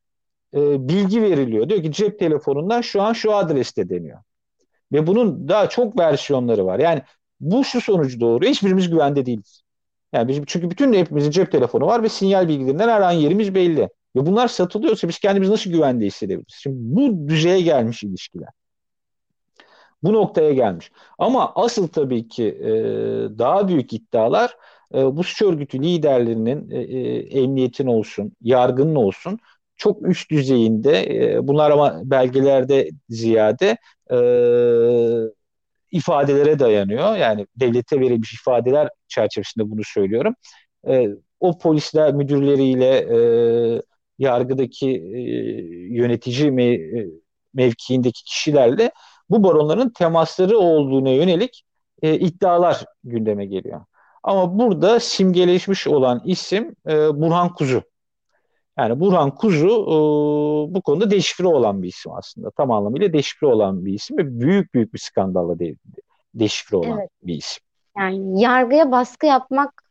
[0.54, 1.70] e, bilgi veriliyor.
[1.70, 4.20] Diyor ki cep telefonundan şu an şu adreste deniyor.
[4.92, 6.80] Ve bunun daha çok versiyonları var.
[6.80, 7.02] Yani
[7.40, 8.52] bu şu sonucu doğuruyor.
[8.52, 9.62] Hiçbirimiz güvende değiliz.
[10.14, 13.90] Yani bizim, çünkü bütün hepimizin cep telefonu var ve sinyal bilgilerinden her an yerimiz belli.
[14.16, 16.56] Ve bunlar satılıyorsa biz kendimizi nasıl güvende hissedebiliriz?
[16.62, 18.50] Şimdi bu düzeye gelmiş ilişkiler.
[20.04, 20.92] Bu noktaya gelmiş.
[21.18, 22.70] Ama asıl tabii ki e,
[23.40, 24.58] daha büyük iddialar
[24.94, 29.40] e, bu suç örgütü liderlerinin e, e, emniyetin olsun, yargının olsun
[29.78, 33.78] çok üst düzeyinde e, bunlar ama belgelerde ziyade
[34.12, 34.18] e,
[35.92, 37.16] ifadelere dayanıyor.
[37.16, 40.34] Yani devlete verilmiş ifadeler çerçevesinde bunu söylüyorum.
[40.90, 41.08] E,
[41.40, 43.08] o polisler müdürleriyle
[44.20, 44.86] yargıdaki
[45.92, 46.78] yönetici me,
[47.54, 48.92] mevkiindeki kişilerle
[49.30, 51.64] bu baronların temasları olduğuna yönelik
[52.04, 53.82] iddialar gündeme geliyor.
[54.24, 56.76] Ama burada simgeleşmiş olan isim
[57.14, 57.84] Burhan Kuzu.
[58.78, 59.96] Yani Burhan Kuzu e,
[60.76, 62.52] bu konuda deşifre olan bir isim aslında.
[62.52, 65.76] Tam anlamıyla deşifre olan bir isim ve büyük büyük bir skandalla de,
[66.36, 67.10] deşifre olan evet.
[67.24, 67.64] bir isim.
[67.98, 69.84] Yani yargıya baskı yapmak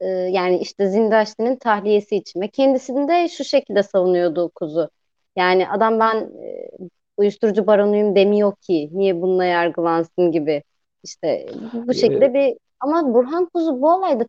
[0.00, 4.90] e, yani işte Zindaşti'nin tahliyesi için ve kendisini de şu şekilde savunuyordu Kuzu.
[5.36, 6.68] Yani adam ben e,
[7.16, 10.62] uyuşturucu baronuyum demiyor ki niye bununla yargılansın gibi.
[11.04, 14.24] İşte bu şekilde bir ama Burhan Kuzu bu olayda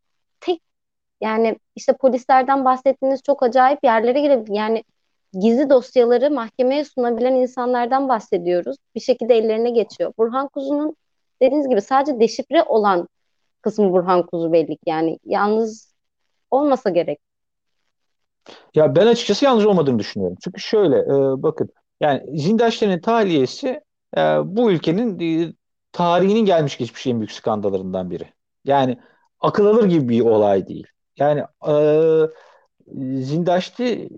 [1.21, 4.83] yani işte polislerden bahsettiğiniz çok acayip yerlere girip yani
[5.33, 8.77] gizli dosyaları mahkemeye sunabilen insanlardan bahsediyoruz.
[8.95, 10.13] Bir şekilde ellerine geçiyor.
[10.17, 10.95] Burhan Kuzu'nun
[11.41, 13.07] dediğiniz gibi sadece deşifre olan
[13.61, 15.19] kısmı Burhan Kuzu belli yani.
[15.25, 15.93] Yalnız
[16.51, 17.19] olmasa gerek.
[18.75, 20.37] Ya ben açıkçası yalnız olmadığını düşünüyorum.
[20.43, 21.69] Çünkü şöyle e, bakın
[22.01, 23.81] yani Zindaşti'nin tahliyesi
[24.17, 25.53] e, bu ülkenin e,
[25.91, 28.33] tarihinin gelmiş geçmiş en büyük skandallarından biri.
[28.65, 28.97] Yani
[29.39, 30.87] akıl alır gibi bir olay değil.
[31.19, 31.73] Yani e,
[33.21, 34.09] Zindaşti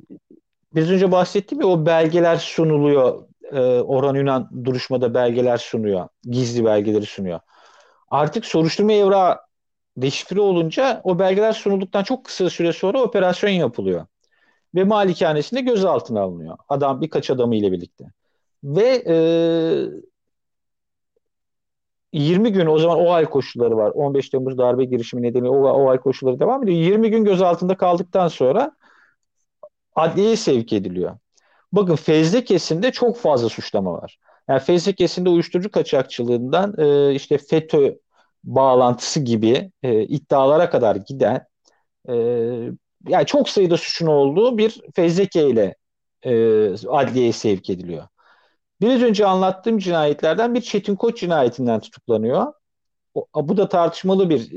[0.75, 3.23] biraz önce bahsettiğim ya o belgeler sunuluyor.
[3.51, 6.07] E, Orhan Yunan duruşmada belgeler sunuyor.
[6.23, 7.39] Gizli belgeleri sunuyor.
[8.09, 9.39] Artık soruşturma evrağı
[9.97, 14.05] deşifre olunca o belgeler sunulduktan çok kısa süre sonra operasyon yapılıyor.
[14.75, 16.57] Ve malikanesinde gözaltına alınıyor.
[16.69, 18.05] Adam birkaç adamı ile birlikte.
[18.63, 19.15] Ve e,
[22.13, 23.91] 20 gün o zaman o hal koşulları var.
[23.91, 26.77] 15 Temmuz darbe girişimi nedeniyle o, o hal koşulları devam ediyor.
[26.77, 28.71] 20 gün gözaltında kaldıktan sonra
[29.95, 31.17] adliyeye sevk ediliyor.
[31.71, 34.17] Bakın Fezlekesi'nde çok fazla suçlama var.
[34.47, 37.95] Yani Fezlekesi'nde uyuşturucu kaçakçılığından e, işte FETÖ
[38.43, 41.45] bağlantısı gibi e, iddialara kadar giden
[42.09, 42.13] e,
[43.07, 45.75] yani çok sayıda suçun olduğu bir fezleke ile
[46.23, 46.33] e,
[46.87, 48.07] adliyeye sevk ediliyor.
[48.81, 52.53] Biraz önce anlattığım cinayetlerden bir Çetin Koç cinayetinden tutuklanıyor.
[53.13, 54.51] O, bu da tartışmalı bir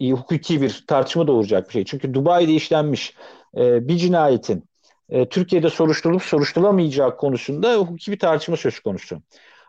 [0.00, 1.84] e, hukuki bir tartışma doğuracak bir şey.
[1.84, 3.14] Çünkü Dubai'de işlenmiş
[3.56, 4.64] e, bir cinayetin
[5.08, 9.22] e, Türkiye'de soruşturulup soruşturulamayacağı konusunda hukuki bir tartışma söz konusu.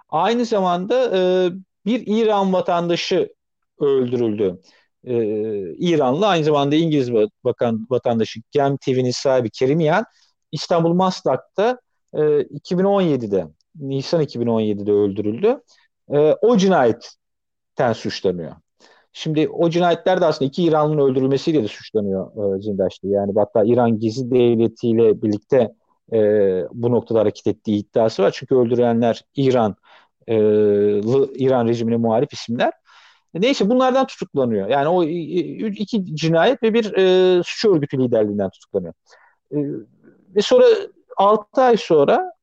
[0.09, 1.49] Aynı zamanda e,
[1.85, 3.33] bir İran vatandaşı
[3.79, 4.61] öldürüldü.
[5.03, 5.15] E,
[5.77, 10.05] İranlı aynı zamanda İngiliz bakan, vatandaşı Gem TV'nin sahibi Kerimiyan
[10.51, 11.79] İstanbul Maslak'ta
[12.13, 15.61] e, 2017'de Nisan 2017'de öldürüldü.
[16.13, 18.51] E, o cinayetten suçlanıyor.
[19.13, 23.09] Şimdi o cinayetler de aslında iki İranlı'nın öldürülmesiyle de suçlanıyor e, Zindaşlı.
[23.09, 25.73] Yani hatta İran Gizli Devleti birlikte
[26.13, 26.19] e,
[26.73, 28.31] bu noktada hareket ettiği iddiası var.
[28.33, 29.75] Çünkü öldürülenler İran
[30.27, 30.35] e,
[31.35, 32.73] İran rejimine muhalif isimler.
[33.33, 34.67] Neyse bunlardan tutuklanıyor.
[34.67, 35.03] Yani o
[35.69, 38.93] iki cinayet ve bir e, suç örgütü liderliğinden tutuklanıyor.
[39.51, 39.57] E,
[40.35, 40.65] ve sonra
[41.19, 42.33] 6 ay sonra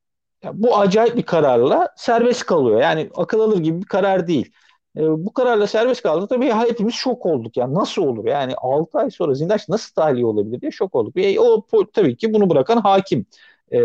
[0.52, 2.80] bu acayip bir kararla serbest kalıyor.
[2.80, 4.52] Yani akıl alır gibi bir karar değil.
[4.96, 6.26] E, bu kararla serbest kaldı.
[6.28, 7.56] Tabii hepimiz şok olduk.
[7.56, 8.26] Yani nasıl olur?
[8.26, 11.16] Yani 6 ay sonra Zindaş nasıl tahliye olabilir diye şok olduk.
[11.16, 13.26] E, o tabii ki bunu bırakan hakim
[13.72, 13.80] e,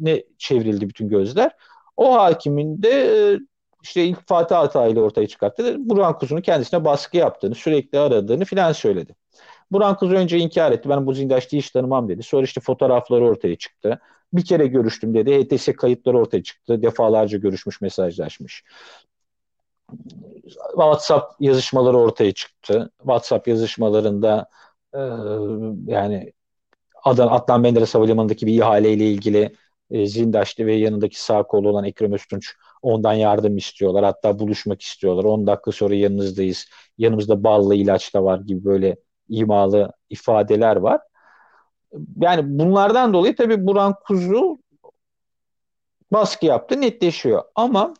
[0.00, 1.52] ne çevrildi bütün gözler.
[1.96, 2.90] O hakimin de
[3.34, 3.38] e,
[3.82, 5.76] işte ilk Fatih Altaylı ortaya çıkarttı.
[5.78, 9.14] Burhan Kuzu'nun kendisine baskı yaptığını, sürekli aradığını filan söyledi.
[9.72, 10.88] Burhan Kuzu önce inkar etti.
[10.88, 12.22] Ben bu Zindaş'ı hiç tanımam dedi.
[12.22, 14.00] Sonra işte fotoğrafları ortaya çıktı.
[14.32, 15.44] Bir kere görüştüm dedi.
[15.44, 16.82] HTS kayıtları ortaya çıktı.
[16.82, 18.64] Defalarca görüşmüş, mesajlaşmış.
[20.70, 22.90] WhatsApp yazışmaları ortaya çıktı.
[22.98, 24.48] WhatsApp yazışmalarında
[24.94, 24.98] e,
[25.86, 26.32] yani
[27.04, 29.52] Adana Adnan Menderes Havalimanı'ndaki bir ihaleyle ilgili
[29.90, 34.04] e, Zindaşlı ve yanındaki sağ kolu olan Ekrem Öztunç ondan yardım istiyorlar.
[34.04, 35.24] Hatta buluşmak istiyorlar.
[35.24, 36.66] 10 dakika sonra yanınızdayız.
[36.98, 38.96] Yanımızda ballı ilaç da var gibi böyle
[39.28, 41.00] imalı ifadeler var.
[42.16, 44.58] Yani bunlardan dolayı tabii Buran Kuzu
[46.12, 47.42] baskı yaptı, netleşiyor.
[47.54, 47.94] Ama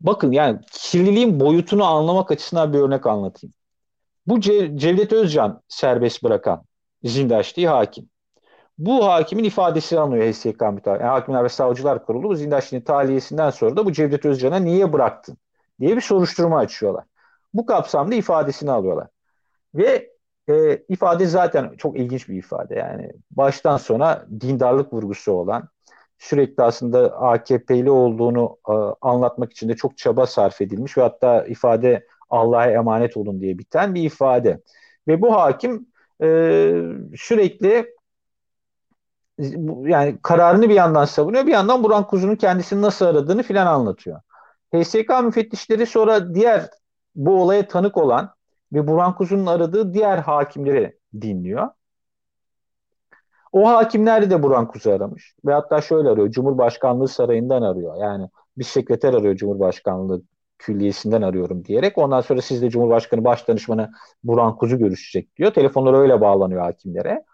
[0.00, 3.54] bakın yani kirliliğin boyutunu anlamak açısından bir örnek anlatayım.
[4.26, 6.64] Bu Ce Cevdet Özcan serbest bırakan
[7.04, 8.08] Zindaşlı hakim.
[8.78, 10.86] Bu hakimin ifadesi alınıyor HSK müteahhit.
[10.86, 15.36] Yani Hakimler ve Savcılar Kurulu bu Zindaşlı'nın tahliyesinden sonra da bu Cevdet Özcan'a niye bıraktın
[15.80, 17.04] diye bir soruşturma açıyorlar.
[17.54, 19.08] Bu kapsamda ifadesini alıyorlar.
[19.74, 20.11] Ve
[20.48, 22.74] e, ifade zaten çok ilginç bir ifade.
[22.74, 25.68] Yani baştan sona dindarlık vurgusu olan,
[26.18, 32.06] sürekli aslında AKP'li olduğunu e, anlatmak için de çok çaba sarf edilmiş ve hatta ifade
[32.30, 34.60] Allah'a emanet olun diye biten bir ifade.
[35.08, 35.86] Ve bu hakim
[36.22, 36.26] e,
[37.16, 37.86] sürekli
[39.82, 44.20] yani kararını bir yandan savunuyor, bir yandan Buran Kuzu'nun kendisini nasıl aradığını filan anlatıyor.
[44.74, 46.70] HSK müfettişleri sonra diğer
[47.14, 48.34] bu olaya tanık olan
[48.72, 51.68] ve Buran Kuzu'nun aradığı diğer hakimleri dinliyor.
[53.52, 55.34] O hakimler de Buran Kuzu aramış.
[55.46, 56.30] Ve hatta şöyle arıyor.
[56.30, 57.96] Cumhurbaşkanlığı sarayından arıyor.
[58.00, 60.22] Yani bir sekreter arıyor Cumhurbaşkanlığı
[60.58, 61.98] külliyesinden arıyorum diyerek.
[61.98, 63.90] Ondan sonra sizde Cumhurbaşkanı Başdanışmanı
[64.24, 65.52] Buran Kuzu görüşecek diyor.
[65.54, 67.24] Telefonlar öyle bağlanıyor hakimlere.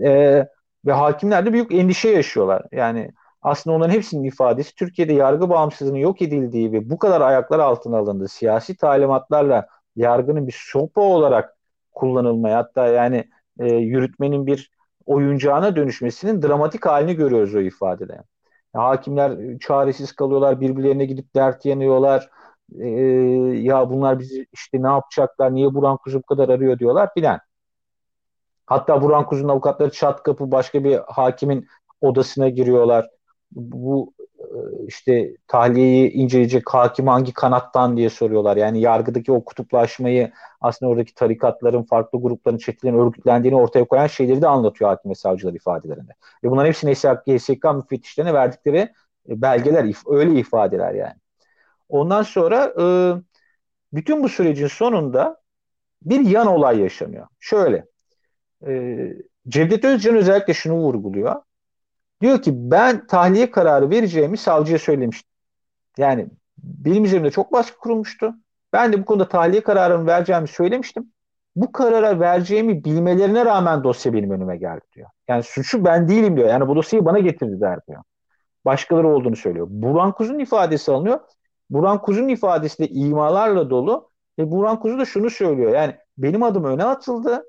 [0.00, 0.48] Ee,
[0.86, 2.62] ve hakimler de büyük endişe yaşıyorlar.
[2.72, 7.96] Yani aslında onların hepsinin ifadesi Türkiye'de yargı bağımsızlığının yok edildiği ve bu kadar ayaklar altına
[7.96, 9.66] alındığı siyasi talimatlarla
[9.98, 11.56] yargının bir sopa olarak
[11.92, 13.24] kullanılmaya hatta yani
[13.58, 14.70] e, yürütmenin bir
[15.06, 18.12] oyuncağına dönüşmesinin dramatik halini görüyoruz o ifadede.
[18.74, 22.30] Yani hakimler çaresiz kalıyorlar, birbirlerine gidip dert yanıyorlar.
[22.78, 22.88] E,
[23.60, 27.40] ya bunlar bizi işte ne yapacaklar, niye Burhan Kuzu bu kadar arıyor diyorlar filan.
[28.66, 31.66] Hatta Burhan Kuzu'nun avukatları çat kapı başka bir hakimin
[32.00, 33.08] odasına giriyorlar.
[33.52, 34.12] Bu
[34.86, 38.56] işte tahliyeyi inceleyecek hakim hangi kanattan diye soruyorlar.
[38.56, 44.48] Yani yargıdaki o kutuplaşmayı aslında oradaki tarikatların, farklı grupların, çetelerin örgütlendiğini ortaya koyan şeyleri de
[44.48, 46.12] anlatıyor hakim ve savcılar ifadelerinde.
[46.44, 48.78] Ve bunların hepsini HSK müfettişlerine verdikleri
[49.28, 51.16] e, belgeler, öyle ifadeler yani.
[51.88, 52.84] Ondan sonra e,
[53.92, 55.40] bütün bu sürecin sonunda
[56.02, 57.26] bir yan olay yaşanıyor.
[57.40, 57.84] Şöyle,
[59.48, 61.42] Cevdet Özcan özellikle şunu vurguluyor.
[62.20, 65.30] Diyor ki ben tahliye kararı vereceğimi savcıya söylemiştim.
[65.98, 66.26] Yani
[66.58, 68.34] benim üzerimde çok baskı kurulmuştu.
[68.72, 71.12] Ben de bu konuda tahliye kararını vereceğimi söylemiştim.
[71.56, 75.08] Bu karara vereceğimi bilmelerine rağmen dosya benim önüme geldi diyor.
[75.28, 76.48] Yani suçu ben değilim diyor.
[76.48, 78.02] Yani bu dosyayı bana getirdiler diyor.
[78.64, 79.66] Başkaları olduğunu söylüyor.
[79.70, 81.20] Burhan Kuzu'nun ifadesi alınıyor.
[81.70, 84.10] Burhan Kuzu'nun ifadesi de imalarla dolu.
[84.38, 85.72] Ve Burhan Kuzu da şunu söylüyor.
[85.72, 87.44] Yani benim adım öne atıldı.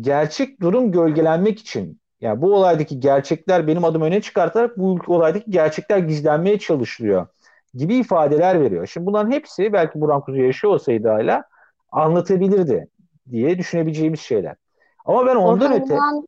[0.00, 5.98] Gerçek durum gölgelenmek için yani bu olaydaki gerçekler benim adım öne çıkartarak bu olaydaki gerçekler
[5.98, 7.26] gizlenmeye çalışılıyor
[7.74, 8.86] gibi ifadeler veriyor.
[8.86, 11.44] Şimdi bunların hepsi belki Burhan Kuzu yaşıyor olsaydı hala
[11.92, 12.88] anlatabilirdi
[13.30, 14.56] diye düşünebileceğimiz şeyler.
[15.04, 15.94] Ama ben ondan Orhan öte...
[15.94, 16.22] Ünal,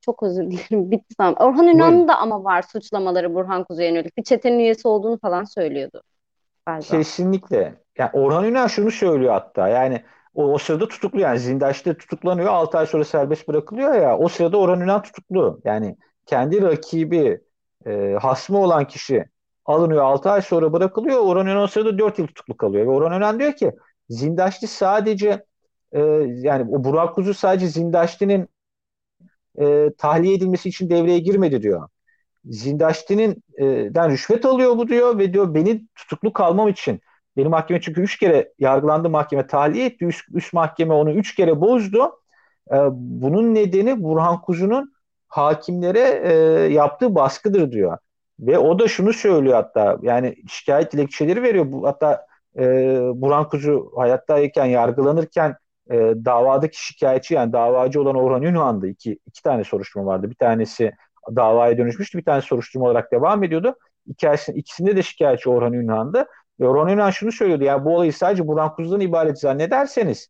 [0.00, 1.34] çok özür dilerim bitti tamam.
[1.40, 4.16] Orhan Ünal'ın da ama var suçlamaları Burhan Kuzu'ya yönelik.
[4.16, 6.02] Bir çetenin üyesi olduğunu falan söylüyordu.
[6.66, 6.86] Galiba.
[6.86, 7.74] Kesinlikle.
[7.98, 10.02] Yani Orhan Ünal şunu söylüyor hatta yani
[10.36, 14.58] o, o sırada tutuklu yani Zindaş'ta tutuklanıyor 6 ay sonra serbest bırakılıyor ya o sırada
[14.58, 15.60] Orhan Ünal tutuklu.
[15.64, 15.96] Yani
[16.26, 17.40] kendi rakibi
[17.86, 19.24] e, hasmı olan kişi
[19.64, 21.20] alınıyor 6 ay sonra bırakılıyor.
[21.20, 22.86] Orhan Ünal o sırada 4 yıl tutuklu kalıyor.
[22.86, 23.72] Ve Orhan Ünal diyor ki
[24.08, 25.44] Zindaşlı sadece
[25.92, 28.48] e, yani o Burak Kuzu sadece Zindaşlı'nın
[29.60, 31.88] e, tahliye edilmesi için devreye girmedi diyor.
[32.44, 37.00] Zindaşti'nin e, den rüşvet alıyor bu diyor ve diyor beni tutuklu kalmam için
[37.36, 40.04] benim mahkeme çünkü üç kere yargılandı mahkeme tahliye etti.
[40.04, 42.20] Üst, üst mahkeme onu üç kere bozdu.
[42.72, 44.92] E, bunun nedeni Burhan Kuzu'nun
[45.28, 46.32] hakimlere e,
[46.72, 47.98] yaptığı baskıdır diyor.
[48.40, 51.72] Ve o da şunu söylüyor hatta yani şikayet dilekçeleri veriyor.
[51.72, 52.26] Bu, hatta
[52.58, 52.62] e,
[53.14, 55.56] Burhan Kuzu hayattayken yargılanırken
[55.90, 58.88] e, davadaki şikayetçi yani davacı olan Orhan Ünvan'dı.
[58.88, 60.30] İki, iki tane soruşturma vardı.
[60.30, 60.92] Bir tanesi
[61.36, 62.18] davaya dönüşmüştü.
[62.18, 63.74] Bir tane soruşturma olarak devam ediyordu.
[64.06, 66.26] İkisinde, ikisinde de şikayetçi Orhan Ünvan'dı.
[66.60, 67.64] Ve Orhan Ünal şunu söylüyordu.
[67.64, 70.28] Yani bu olayı sadece Burhan Kuzu'dan ibaret zannederseniz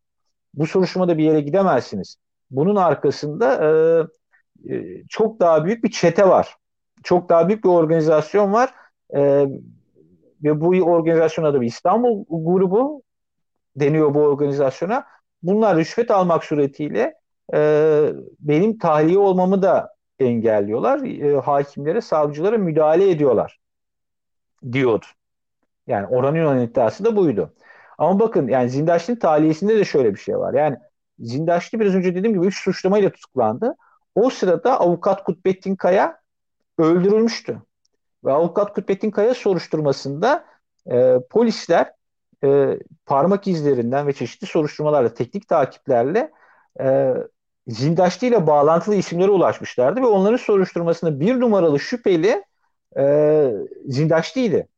[0.55, 2.17] bu soruşturmada bir yere gidemezsiniz.
[2.51, 6.57] Bunun arkasında e, e, çok daha büyük bir çete var.
[7.05, 8.75] Çok daha büyük bir organizasyon var.
[9.17, 9.47] E,
[10.45, 13.03] ve bu organizasyon adı İstanbul grubu
[13.77, 15.05] deniyor bu organizasyona.
[15.43, 17.15] Bunlar rüşvet almak suretiyle
[17.55, 21.05] e, benim tahliye olmamı da engelliyorlar.
[21.05, 23.59] E, hakimlere, savcılara müdahale ediyorlar
[24.73, 25.07] diyordu.
[25.87, 27.55] Yani Ünal'ın iddiası da buydu.
[27.99, 30.55] Ama bakın yani Zindaşlı'nın taliyesinde de şöyle bir şey var.
[30.55, 30.77] Yani
[31.19, 33.75] Zindaşlı biraz önce dediğim gibi üç suçlamayla tutuklandı.
[34.15, 36.21] O sırada avukat Kutbettin Kaya
[36.79, 37.63] öldürülmüştü.
[38.25, 40.45] Ve avukat Kutbettin Kaya soruşturmasında
[40.91, 41.93] e, polisler
[42.45, 46.31] e, parmak izlerinden ve çeşitli soruşturmalarla, teknik takiplerle
[46.81, 47.15] e,
[47.69, 52.45] Zindaşlı ile bağlantılı isimlere ulaşmışlardı ve onların soruşturmasında bir numaralı şüpheli
[52.99, 53.53] e,
[53.89, 54.69] Zindaşlı'ydı.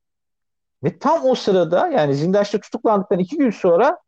[0.85, 3.99] Ve tam o sırada yani Zindaşlı tutuklandıktan iki gün sonra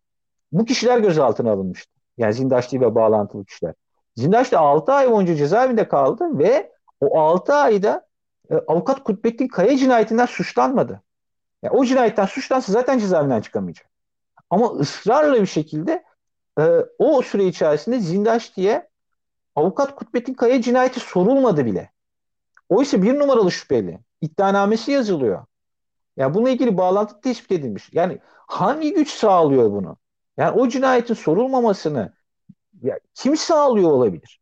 [0.53, 1.93] bu kişiler gözaltına alınmıştı.
[2.19, 3.75] Yani Zindaşlı ile bağlantılı kişiler.
[4.17, 8.07] Zindaşlı 6 ay boyunca cezaevinde kaldı ve o 6 ayda
[8.51, 11.03] e, avukat Kutbettin Kaya cinayetinden suçlanmadı.
[11.63, 13.87] Yani o cinayetten suçlansa zaten cezaevinden çıkamayacak.
[14.51, 16.05] Ama ısrarla bir şekilde
[16.61, 16.63] e,
[16.99, 18.89] o süre içerisinde Zindaş diye
[19.55, 21.91] avukat Kutbettin Kaya cinayeti sorulmadı bile.
[22.69, 23.99] Oysa bir numaralı şüpheli.
[24.21, 25.45] İddianamesi yazılıyor.
[26.21, 27.91] Yani bununla ilgili bağlantı tespit edilmiş.
[27.93, 29.97] Yani hangi güç sağlıyor bunu?
[30.37, 32.13] Yani o cinayetin sorulmamasını
[32.83, 34.41] ya, kim sağlıyor olabilir?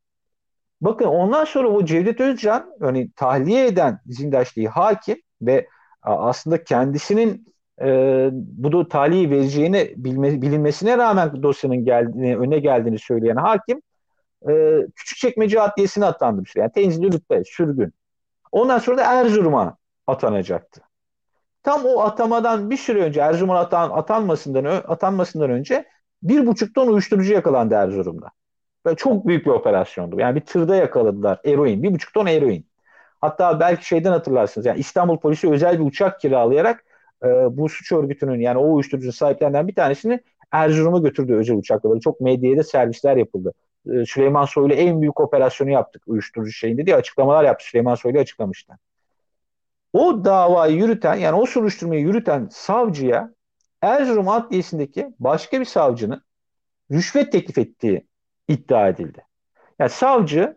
[0.80, 5.68] Bakın ondan sonra o Cevdet Özcan yani tahliye eden Zindaşlı'yı hakim ve
[6.02, 7.46] aslında kendisinin
[7.82, 13.82] e, bu tahliye vereceğini bilme, bilinmesine rağmen dosyanın geldiğini, öne geldiğini söyleyen hakim
[14.48, 16.42] e, Küçükçekmece Adliyesi'ne atandı.
[16.56, 17.92] Yani tenzili rütbe, sürgün.
[18.52, 20.87] Ondan sonra da Erzurum'a atanacaktı.
[21.62, 25.84] Tam o atamadan bir süre önce Erzurum'a atan, atanmasından, atanmasından önce
[26.22, 28.30] bir buçuk ton uyuşturucu yakalandı Erzurum'da.
[28.86, 30.20] Ve çok büyük bir operasyondu.
[30.20, 31.82] Yani bir tırda yakaladılar eroin.
[31.82, 32.66] Bir buçuk ton eroin.
[33.20, 34.66] Hatta belki şeyden hatırlarsınız.
[34.66, 36.84] Yani İstanbul polisi özel bir uçak kiralayarak
[37.24, 40.20] e, bu suç örgütünün yani o uyuşturucu sahiplerinden bir tanesini
[40.52, 41.90] Erzurum'a götürdü özel uçakla.
[41.90, 43.52] Böyle çok medyada servisler yapıldı.
[43.92, 47.64] E, Süleyman Soylu en büyük operasyonu yaptık uyuşturucu şeyinde diye açıklamalar yaptı.
[47.66, 48.78] Süleyman Soylu açıklamıştı.
[49.92, 53.30] O davayı yürüten yani o soruşturmayı yürüten savcıya
[53.82, 56.22] Erzurum Adliyesi'ndeki başka bir savcının
[56.92, 58.06] rüşvet teklif ettiği
[58.48, 59.24] iddia edildi.
[59.78, 60.56] Yani savcı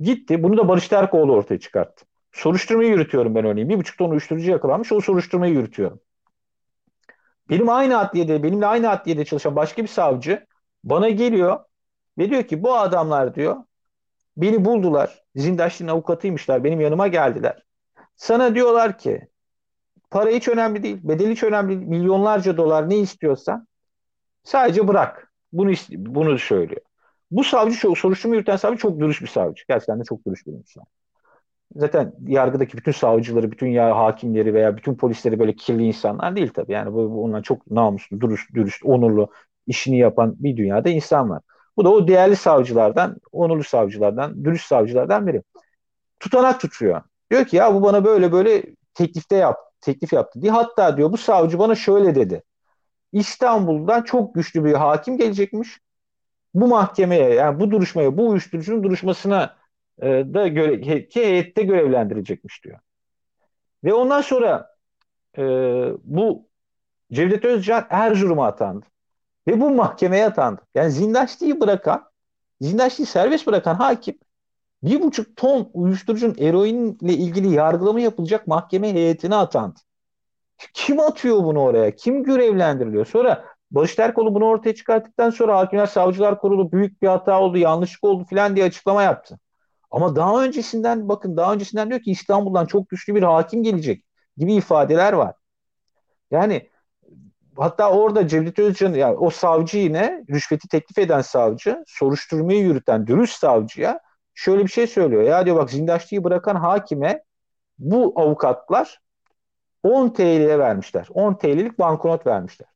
[0.00, 2.04] gitti bunu da Barış Terkoğlu ortaya çıkarttı.
[2.32, 3.68] Soruşturmayı yürütüyorum ben örneğin.
[3.68, 6.00] Bir buçuk ton uyuşturucu yakalanmış o soruşturmayı yürütüyorum.
[7.50, 10.46] Benim aynı adliyede, benimle aynı adliyede çalışan başka bir savcı
[10.84, 11.60] bana geliyor
[12.18, 13.56] ve diyor ki bu adamlar diyor
[14.36, 15.22] beni buldular.
[15.36, 16.64] Zindaşlı'nın avukatıymışlar.
[16.64, 17.62] Benim yanıma geldiler.
[18.22, 19.28] Sana diyorlar ki
[20.10, 20.98] para hiç önemli değil.
[21.02, 21.88] Bedel hiç önemli değil.
[21.88, 23.66] Milyonlarca dolar ne istiyorsan
[24.44, 25.32] sadece bırak.
[25.52, 26.80] Bunu bunu söylüyor.
[27.30, 29.64] Bu savcı çok soruşturma yürüten savcı çok dürüst bir savcı.
[29.68, 30.84] Gerçekten de çok dürüst bir insan.
[31.76, 36.72] Zaten yargıdaki bütün savcıları, bütün ya hakimleri veya bütün polisleri böyle kirli insanlar değil tabii.
[36.72, 39.30] Yani bu, bu onlar çok namuslu, dürüst, dürüst, onurlu
[39.66, 41.42] işini yapan bir dünyada insan var.
[41.76, 45.42] Bu da o değerli savcılardan, onurlu savcılardan, dürüst savcılardan biri.
[46.20, 47.02] Tutanak tutuyor.
[47.32, 48.62] Diyor ki ya bu bana böyle böyle
[48.94, 50.52] teklifte yap, teklif yaptı diye.
[50.52, 52.42] Hatta diyor bu savcı bana şöyle dedi.
[53.12, 55.80] İstanbul'dan çok güçlü bir hakim gelecekmiş.
[56.54, 59.56] Bu mahkemeye yani bu duruşmaya, bu uyuşturucunun duruşmasına
[60.02, 62.78] e, da göre, ki heyette görevlendirecekmiş diyor.
[63.84, 64.74] Ve ondan sonra
[65.38, 65.42] e,
[66.04, 66.48] bu
[67.12, 68.86] Cevdet Özcan Erzurum'a atandı.
[69.48, 70.60] Ve bu mahkemeye atandı.
[70.74, 72.04] Yani Zindaşlı'yı bırakan,
[72.60, 74.18] Zindaşlı'yı serbest bırakan hakim
[74.82, 79.78] bir buçuk ton uyuşturucunun eroinle ilgili yargılama yapılacak mahkeme heyetine atandı.
[80.74, 81.94] Kim atıyor bunu oraya?
[81.94, 83.06] Kim görevlendiriliyor?
[83.06, 88.04] Sonra Barış Terkoğlu bunu ortaya çıkarttıktan sonra Hakimler Savcılar Kurulu büyük bir hata oldu, yanlışlık
[88.04, 89.38] oldu filan diye açıklama yaptı.
[89.90, 94.04] Ama daha öncesinden bakın daha öncesinden diyor ki İstanbul'dan çok güçlü bir hakim gelecek
[94.36, 95.34] gibi ifadeler var.
[96.30, 96.70] Yani
[97.56, 103.38] hatta orada Cevdet Özcan yani o savcı yine rüşveti teklif eden savcı soruşturmayı yürüten dürüst
[103.38, 104.00] savcıya
[104.34, 105.22] şöyle bir şey söylüyor.
[105.22, 107.22] Ya diyor bak Zindaşlı'yı bırakan hakime
[107.78, 109.00] bu avukatlar
[109.82, 111.08] 10 TL'ye vermişler.
[111.14, 112.68] 10 TL'lik banknot vermişler.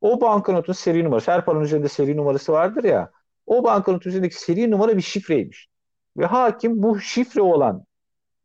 [0.00, 3.10] O banknotun seri numarası, her paranın üzerinde seri numarası vardır ya.
[3.46, 5.68] O banknotun üzerindeki seri numara bir şifreymiş.
[6.16, 7.84] Ve hakim bu şifre olan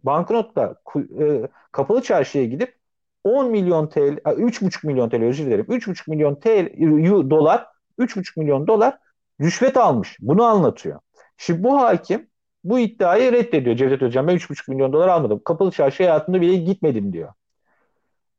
[0.03, 0.75] banknotla
[1.19, 2.75] e, kapalı çarşıya gidip
[3.23, 5.65] 10 milyon TL, 3,5 milyon TL özür dilerim.
[5.65, 7.67] 3,5 milyon TL dolar,
[7.99, 8.97] 3,5 milyon dolar
[9.41, 10.17] rüşvet almış.
[10.19, 10.99] Bunu anlatıyor.
[11.37, 12.27] Şimdi bu hakim
[12.65, 14.27] bu iddiayı reddediyor Cevdet Özcan.
[14.27, 15.41] Ben 3,5 milyon dolar almadım.
[15.45, 17.33] Kapalı çarşı hayatımda bile gitmedim diyor.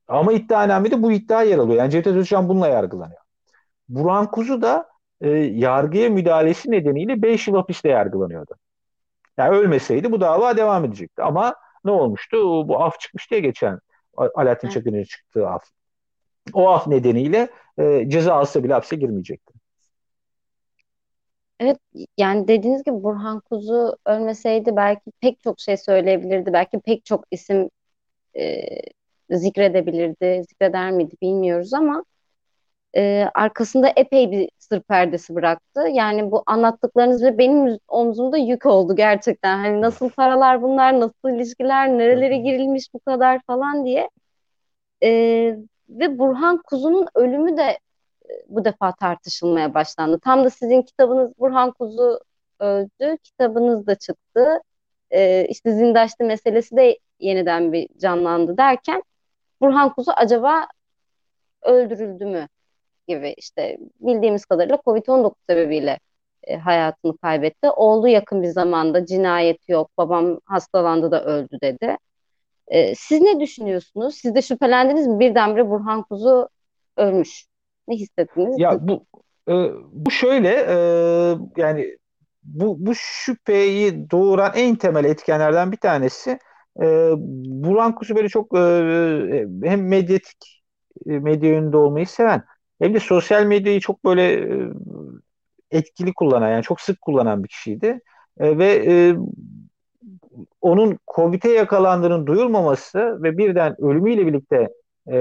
[0.09, 1.79] Ama iddianamede bu iddia yer alıyor.
[1.79, 3.21] Yani Cevdet Özcan bununla yargılanıyor.
[3.89, 4.89] Burhan Kuzu da
[5.21, 8.55] e, yargıya müdahalesi nedeniyle 5 yıl hapiste yargılanıyordu.
[9.39, 11.23] Yani ölmeseydi bu dava devam edecekti.
[11.23, 11.55] Ama
[11.85, 12.69] ne olmuştu?
[12.69, 13.81] Bu af çıkmış diye geçen
[14.17, 15.65] Alaaddin Çakır'ın çıktığı af.
[16.53, 17.49] O af nedeniyle
[17.79, 19.55] e, ceza alsa bile hapse girmeyecekti.
[21.61, 21.79] Evet
[22.19, 26.53] yani dediğiniz gibi Burhan Kuzu ölmeseydi belki pek çok şey söyleyebilirdi.
[26.53, 27.71] Belki pek çok isim
[28.37, 28.63] e,
[29.31, 30.45] zikredebilirdi.
[30.49, 32.05] Zikreder miydi bilmiyoruz ama
[32.97, 35.81] e, arkasında epey bir sır perdesi bıraktı.
[35.93, 39.59] Yani bu anlattıklarınız ve benim omzumda yük oldu gerçekten.
[39.59, 44.11] Hani nasıl paralar bunlar, nasıl ilişkiler, nerelere girilmiş bu kadar falan diye.
[45.03, 45.11] E,
[45.89, 47.79] ve Burhan Kuzu'nun ölümü de
[48.49, 50.19] bu defa tartışılmaya başlandı.
[50.21, 52.21] Tam da sizin kitabınız Burhan Kuzu
[52.61, 54.61] öldü, kitabınız da çıktı.
[55.11, 59.03] E, işte Zindaşlı meselesi de yeniden bir canlandı derken
[59.61, 60.67] Burhan Kuzu acaba
[61.63, 62.49] öldürüldü mü
[63.09, 65.99] gibi işte bildiğimiz kadarıyla Covid-19 sebebiyle
[66.43, 67.71] e, hayatını kaybetti.
[67.71, 71.97] Oldu yakın bir zamanda cinayet yok, babam hastalandı da öldü dedi.
[72.69, 74.15] E, siz ne düşünüyorsunuz?
[74.15, 75.21] Siz de şüphelendiniz mi?
[75.21, 76.49] Birdenbire Burhan Kuzu
[76.97, 77.47] ölmüş.
[77.89, 78.59] Ne hissettiniz?
[78.59, 79.05] Ya bu
[79.49, 79.55] e,
[79.93, 80.77] bu şöyle e,
[81.57, 81.97] yani
[82.45, 86.39] bu bu şüpheyi doğuran en temel etkenlerden bir tanesi
[86.81, 87.11] e,
[87.47, 90.63] Burhan Kuzu böyle çok e, hem medyatik
[91.07, 92.43] e, medya yönünde olmayı seven
[92.81, 94.69] hem de sosyal medyayı çok böyle e,
[95.71, 98.01] etkili kullanan yani çok sık kullanan bir kişiydi.
[98.41, 99.17] E, ve e,
[100.61, 104.69] onun Covid'e yakalandığının duyulmaması ve birden ölümüyle birlikte
[105.13, 105.17] e,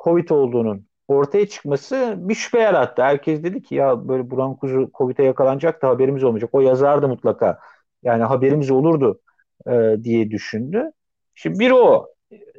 [0.00, 3.02] Covid olduğunun ortaya çıkması bir şüphe yarattı.
[3.02, 6.50] Herkes dedi ki ya böyle Burhan Kuzu Covid'e yakalanacak da haberimiz olmayacak.
[6.52, 7.58] O yazardı mutlaka.
[8.02, 9.20] Yani haberimiz olurdu
[9.66, 10.92] e, diye düşündü.
[11.34, 12.08] Şimdi bir o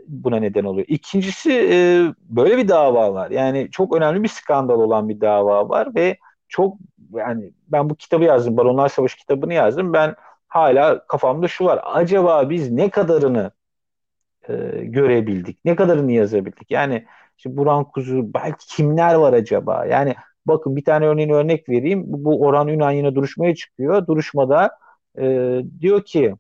[0.08, 0.88] buna neden oluyor.
[0.90, 1.78] İkincisi e,
[2.20, 3.32] böyle bir dava var.
[3.32, 6.18] Yani çok önemli bir skandal olan bir dava var ve
[6.48, 6.78] çok
[7.14, 8.58] yani ben bu kitabı yazdım.
[8.58, 9.94] Baronlar Savaşı kitabını yazdım.
[9.94, 10.16] Ben
[10.48, 11.80] hala kafamda şu var.
[11.84, 13.52] Acaba biz ne kadarını
[14.50, 15.60] e, görebildik?
[15.66, 16.72] Ne kadarını yazabildik?
[16.72, 17.06] Yani
[17.38, 19.86] işte Burhan Kuzu belki kimler var acaba?
[19.86, 20.16] Yani
[20.46, 22.04] bakın bir tane örneğin örnek vereyim.
[22.08, 24.08] Bu Orhan Ünan yine duruşmaya çıkıyor.
[24.08, 24.78] Duruşmada
[25.18, 26.36] e, diyor ki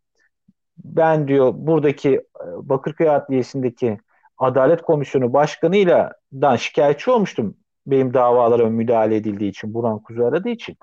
[0.77, 3.97] ben diyor buradaki e, Bakırköy Adliyesi'ndeki
[4.37, 7.57] Adalet Komisyonu Başkanı'yla dan şikayetçi olmuştum.
[7.87, 10.77] Benim davalarıma müdahale edildiği için, Burhan Kuzu aradığı için.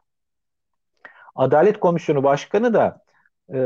[1.34, 3.02] Adalet Komisyonu Başkanı da
[3.54, 3.58] e,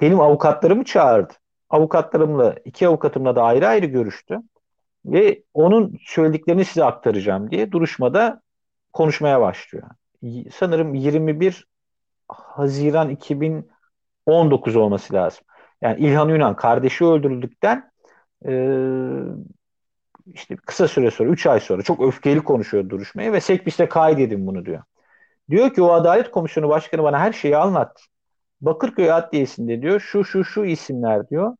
[0.00, 1.32] benim avukatlarımı çağırdı.
[1.70, 4.38] Avukatlarımla, iki avukatımla da ayrı ayrı görüştü.
[5.04, 8.42] Ve onun söylediklerini size aktaracağım diye duruşmada
[8.92, 9.88] konuşmaya başlıyor.
[10.52, 11.66] Sanırım 21
[12.28, 13.70] Haziran 2000
[14.26, 15.44] 19 olması lazım.
[15.82, 17.90] Yani İlhan Yunan kardeşi öldürüldükten
[18.46, 18.52] e,
[20.34, 24.66] işte kısa süre sonra 3 ay sonra çok öfkeli konuşuyor duruşmayı ve Sekbis'te kaydedin bunu
[24.66, 24.82] diyor.
[25.50, 28.00] Diyor ki o Adalet Komisyonu Başkanı bana her şeyi anlat.
[28.60, 31.56] Bakırköy Adliyesi'nde diyor şu şu şu isimler diyor.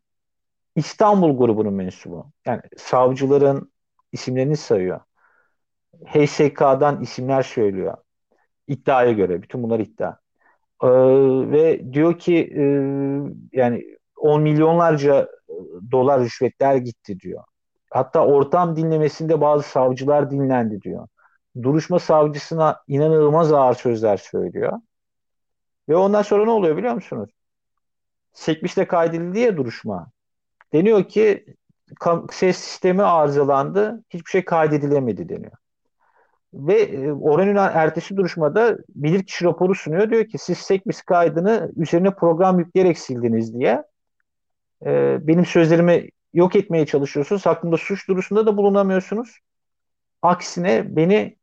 [0.79, 2.33] İstanbul grubunun mensubu.
[2.47, 3.73] Yani savcıların
[4.13, 5.01] isimlerini sayıyor.
[6.07, 7.97] HSK'dan isimler söylüyor.
[8.69, 9.43] İddiaya göre.
[9.43, 10.17] Bütün bunlar iddia.
[10.83, 10.89] Ee,
[11.53, 12.63] ve diyor ki e,
[13.53, 13.85] yani
[14.17, 15.29] on milyonlarca
[15.91, 17.45] dolar rüşvetler gitti diyor.
[17.91, 21.09] Hatta ortam dinlemesinde bazı savcılar dinlendi diyor.
[21.63, 24.73] Duruşma savcısına inanılmaz ağır sözler söylüyor.
[25.89, 27.31] Ve ondan sonra ne oluyor biliyor musunuz?
[28.33, 30.11] Sekmişte kaydedildi ya duruşma.
[30.73, 31.45] Deniyor ki
[32.31, 35.53] ses sistemi arızalandı, hiçbir şey kaydedilemedi deniyor.
[36.55, 36.97] Ve e,
[37.51, 40.11] Ünal ertesi duruşmada bilirkişi raporu sunuyor.
[40.11, 43.83] Diyor ki siz sekmis kaydını üzerine program yükleyerek sildiniz diye.
[44.87, 47.47] E, benim sözlerimi yok etmeye çalışıyorsunuz.
[47.47, 49.39] Hakkında suç durusunda da bulunamıyorsunuz.
[50.23, 51.37] Aksine beni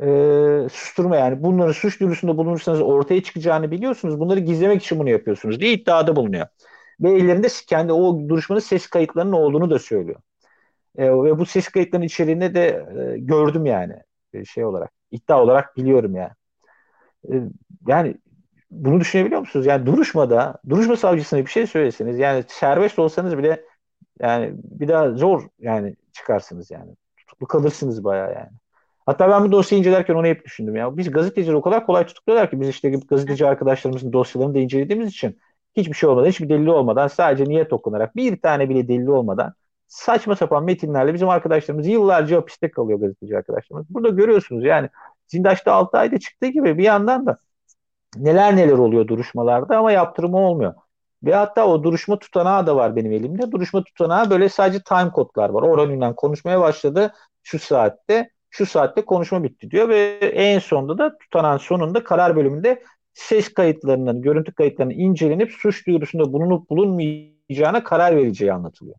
[0.00, 0.06] e,
[0.72, 4.20] susturma yani bunları suç duyurusunda bulunursanız ortaya çıkacağını biliyorsunuz.
[4.20, 6.46] Bunları gizlemek için bunu yapıyorsunuz diye iddiada bulunuyor.
[7.00, 10.20] Ve ellerinde kendi o duruşmanın ses kayıtlarının olduğunu da söylüyor.
[10.98, 13.94] E, ve bu ses kayıtlarının içeriğinde de e, gördüm yani.
[14.32, 16.32] E, şey olarak iddia olarak biliyorum yani.
[17.32, 17.34] E,
[17.86, 18.16] yani
[18.70, 19.66] bunu düşünebiliyor musunuz?
[19.66, 23.64] Yani duruşmada duruşma savcısına bir şey söyleseniz yani serbest olsanız bile
[24.20, 26.96] yani bir daha zor yani çıkarsınız yani.
[27.16, 28.50] Tutuklu kalırsınız bayağı yani.
[29.06, 30.96] Hatta ben bu dosyayı incelerken onu hep düşündüm ya.
[30.96, 35.38] Biz gazeteciler o kadar kolay tutukluyorlar ki biz işte gazeteci arkadaşlarımızın dosyalarını da incelediğimiz için
[35.76, 39.54] hiçbir şey olmadan, hiçbir delili olmadan sadece niyet okunarak bir tane bile delili olmadan
[39.88, 43.86] saçma sapan metinlerle bizim arkadaşlarımız yıllarca hapiste kalıyor gazeteci arkadaşlarımız.
[43.90, 44.88] Burada görüyorsunuz yani
[45.28, 47.38] Zindaş'ta 6 ayda çıktığı gibi bir yandan da
[48.16, 50.74] neler neler oluyor duruşmalarda ama yaptırımı olmuyor.
[51.24, 53.52] Ve hatta o duruşma tutanağı da var benim elimde.
[53.52, 55.62] Duruşma tutanağı böyle sadece time kodlar var.
[55.62, 57.12] Orhan Ünlem konuşmaya başladı
[57.42, 62.82] şu saatte, şu saatte konuşma bitti diyor ve en sonunda da tutanağın sonunda karar bölümünde
[63.14, 68.96] ses kayıtlarının, görüntü kayıtlarının incelenip suç duyurusunda bulunup bulunmayacağına karar vereceği anlatılıyor.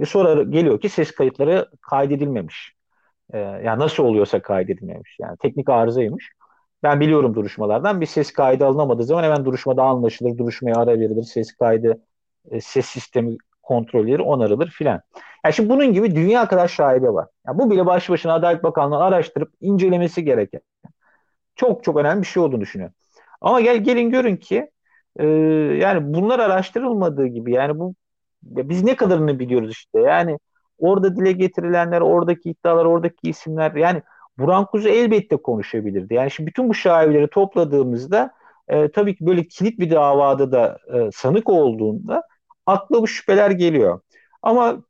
[0.00, 2.74] Ve sonra geliyor ki ses kayıtları kaydedilmemiş.
[3.32, 5.16] Ee, yani nasıl oluyorsa kaydedilmemiş.
[5.20, 6.32] Yani teknik arızaymış.
[6.82, 11.52] Ben biliyorum duruşmalardan bir ses kaydı alınamadığı zaman hemen duruşmada anlaşılır, duruşmaya ara verilir, ses
[11.52, 12.02] kaydı,
[12.50, 15.00] e, ses sistemi kontrolleri onarılır filan.
[15.44, 17.28] Yani şimdi bunun gibi dünya kadar şaibe var.
[17.46, 20.60] Yani bu bile baş başına Adalet Bakanlığı araştırıp incelemesi gereken
[21.56, 22.94] çok çok önemli bir şey olduğunu düşünüyorum.
[23.40, 24.70] Ama gel gelin görün ki
[25.16, 25.26] e,
[25.80, 27.94] yani bunlar araştırılmadığı gibi yani bu
[28.56, 30.00] ya biz ne kadarını biliyoruz işte.
[30.00, 30.38] Yani
[30.78, 34.02] orada dile getirilenler, oradaki iddialar, oradaki isimler yani
[34.38, 36.14] Burhan Kuzu elbette konuşabilirdi.
[36.14, 38.30] Yani şimdi bütün bu şaibeleri topladığımızda
[38.68, 42.22] e, tabii ki böyle kilit bir davada da e, sanık olduğunda
[42.66, 44.00] akla bu şüpheler geliyor.
[44.42, 44.82] Ama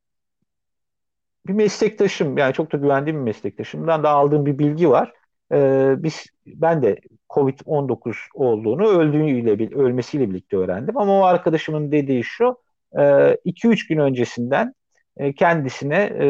[1.46, 5.12] bir meslektaşım yani çok da güvendiğim bir meslektaşımdan da aldığım bir bilgi var.
[5.52, 7.00] Ee, biz ben de
[7.30, 10.96] Covid-19 olduğunu öldüğüyle ölmesiyle birlikte öğrendim.
[10.98, 12.56] Ama o arkadaşımın dediği şu
[12.94, 14.74] 2-3 e, gün öncesinden
[15.16, 16.26] e, kendisine e,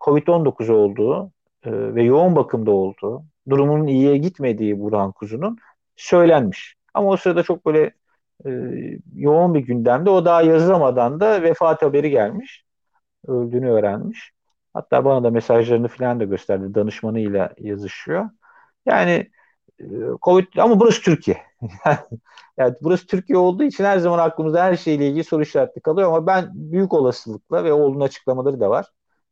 [0.00, 1.32] Covid-19 olduğu
[1.66, 5.58] ve yoğun bakımda olduğu, durumunun iyiye gitmediği Burhan Kuzu'nun
[5.96, 6.76] söylenmiş.
[6.94, 7.92] Ama o sırada çok böyle
[9.14, 12.64] yoğun bir gündemde o daha yazılamadan da vefat haberi gelmiş.
[13.26, 14.32] Öldüğünü öğrenmiş.
[14.74, 16.74] Hatta bana da mesajlarını falan da gösterdi.
[16.74, 18.30] Danışmanıyla yazışıyor.
[18.86, 19.30] Yani
[20.22, 21.36] Covid ama burası Türkiye.
[22.58, 26.26] yani burası Türkiye olduğu için her zaman aklımızda her şeyle ilgili soru işaretli kalıyor ama
[26.26, 28.86] ben büyük olasılıkla ve oğlunun açıklamaları da var.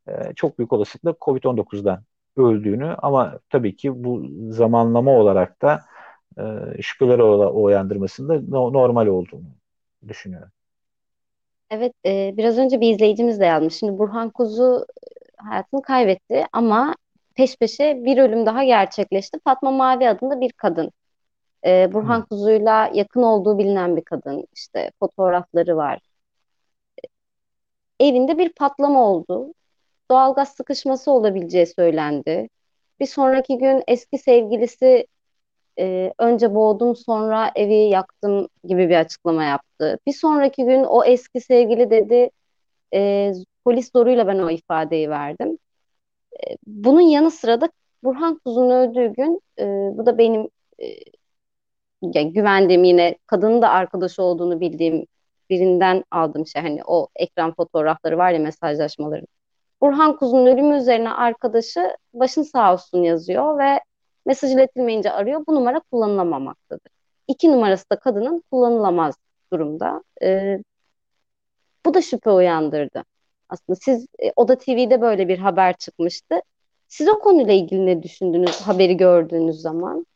[0.09, 2.03] E, çok büyük olasılıkla Covid-19'dan
[2.37, 5.81] öldüğünü ama tabii ki bu zamanlama olarak da
[6.39, 6.43] e,
[6.83, 8.41] şüpheleri uyandırmasında
[8.71, 9.49] normal olduğunu
[10.09, 10.51] düşünüyorum.
[11.71, 13.75] Evet, e, biraz önce bir izleyicimiz de yazmış.
[13.75, 14.87] Şimdi Burhan Kuzu
[15.37, 16.95] hayatını kaybetti ama
[17.37, 19.39] peş peşe bir ölüm daha gerçekleşti.
[19.45, 20.91] Fatma Mavi adında bir kadın.
[21.67, 22.27] E, Burhan Hı.
[22.27, 24.47] Kuzu'yla yakın olduğu bilinen bir kadın.
[24.55, 26.01] İşte fotoğrafları var.
[28.01, 29.55] Evinde bir patlama oldu.
[30.11, 32.49] Doğalgaz sıkışması olabileceği söylendi.
[33.01, 35.07] Bir sonraki gün eski sevgilisi
[35.79, 39.99] e, önce boğdum sonra evi yaktım gibi bir açıklama yaptı.
[40.07, 42.31] Bir sonraki gün o eski sevgili dedi
[42.95, 43.33] e,
[43.65, 45.59] polis zoruyla ben o ifadeyi verdim.
[46.67, 47.69] Bunun yanı sıra da
[48.05, 49.65] Burhan Kuzu'nun öldüğü gün e,
[49.99, 50.49] bu da benim
[50.83, 50.87] e,
[52.03, 55.07] yani güvendiğim yine kadının da arkadaşı olduğunu bildiğim
[55.51, 59.27] birinden aldım şey hani o ekran fotoğrafları var ya mesajlaşmaları.
[59.81, 63.81] Burhan Kuzu'nun ölümü üzerine arkadaşı başın sağ olsun yazıyor ve
[64.27, 65.45] mesaj iletilmeyince arıyor.
[65.49, 66.93] Bu numara kullanılamamaktadır.
[67.29, 69.15] İki numarası da kadının kullanılamaz
[69.53, 70.03] durumda.
[70.23, 70.59] E,
[71.87, 73.05] bu da şüphe uyandırdı.
[73.49, 76.41] Aslında siz e, Oda TV'de böyle bir haber çıkmıştı.
[76.89, 80.07] Siz o konuyla ilgili ne düşündünüz haberi gördüğünüz zaman?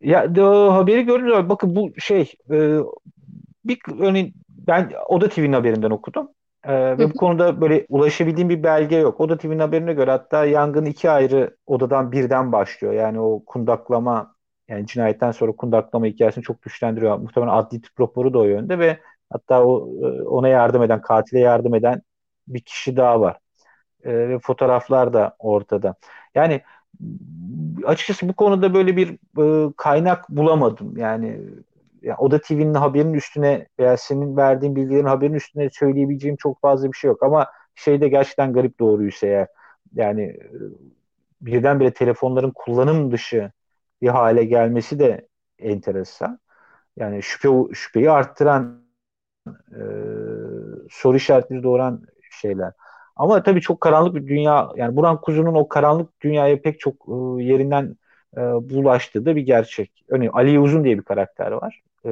[0.00, 2.78] Ya de, o haberi zaman bakın bu şey e,
[3.64, 6.28] bir örneğin ben Oda TV'nin haberinden okudum.
[6.64, 9.20] Ee, ve bu konuda böyle ulaşabildiğim bir belge yok.
[9.20, 12.94] Oda TV'nin haberine göre hatta yangın iki ayrı odadan birden başlıyor.
[12.94, 14.34] Yani o kundaklama
[14.68, 17.18] yani cinayetten sonra kundaklama hikayesini çok güçlendiriyor.
[17.18, 18.98] Muhtemelen adli tıp raporu da o yönde ve
[19.32, 22.02] hatta o e, ona yardım eden, katile yardım eden
[22.48, 23.38] bir kişi daha var.
[24.04, 25.94] Ee, ve fotoğraflar da ortada.
[26.34, 26.62] Yani
[27.84, 30.96] açıkçası bu konuda böyle bir e, kaynak bulamadım.
[30.96, 31.40] Yani
[32.02, 36.96] yani Oda TV'nin haberinin üstüne veya senin verdiğin bilgilerin haberinin üstüne söyleyebileceğim çok fazla bir
[36.96, 37.22] şey yok.
[37.22, 39.46] Ama şey de gerçekten garip doğruysa eğer
[39.94, 40.50] yani e,
[41.40, 43.52] birdenbire telefonların kullanım dışı
[44.02, 45.28] bir hale gelmesi de
[45.58, 46.38] enteresan.
[46.96, 48.82] Yani şüphe şüpheyi arttıran
[49.48, 49.80] e,
[50.90, 52.72] soru işaretleri doğuran şeyler.
[53.16, 57.42] Ama tabii çok karanlık bir dünya yani Burhan Kuzu'nun o karanlık dünyaya pek çok e,
[57.42, 57.96] yerinden
[58.36, 60.04] e, bulaştığı da bir gerçek.
[60.08, 62.10] Örneğin Ali Uzun diye bir karakter var e,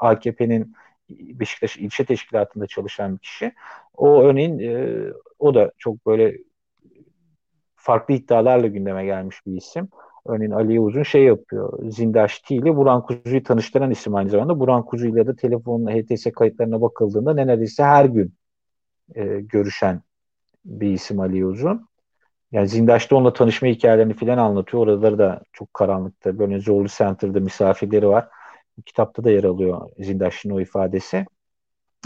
[0.00, 0.74] AKP'nin
[1.10, 3.52] Beşiktaş ilçe teşkilatında çalışan bir kişi.
[3.94, 4.98] O örneğin e,
[5.38, 6.36] o da çok böyle
[7.76, 9.88] farklı iddialarla gündeme gelmiş bir isim.
[10.30, 11.90] Örneğin Ali Uzun şey yapıyor.
[11.90, 14.60] Zindaş T ile Buran Kuzu'yu tanıştıran isim aynı zamanda.
[14.60, 18.34] Buran Kuzu ile de telefonla HTS kayıtlarına bakıldığında neredeyse her gün
[19.14, 20.02] e, görüşen
[20.64, 21.88] bir isim Ali Uzun.
[22.52, 24.82] Yani Zindaş'ta onunla tanışma hikayelerini falan anlatıyor.
[24.82, 26.38] Oraları da çok karanlıkta.
[26.38, 28.28] Böyle Zorlu Center'da misafirleri var
[28.86, 31.26] kitapta da yer alıyor Zindaş'ın o ifadesi.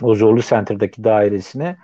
[0.03, 1.77] O Zorlu Center'daki dairesine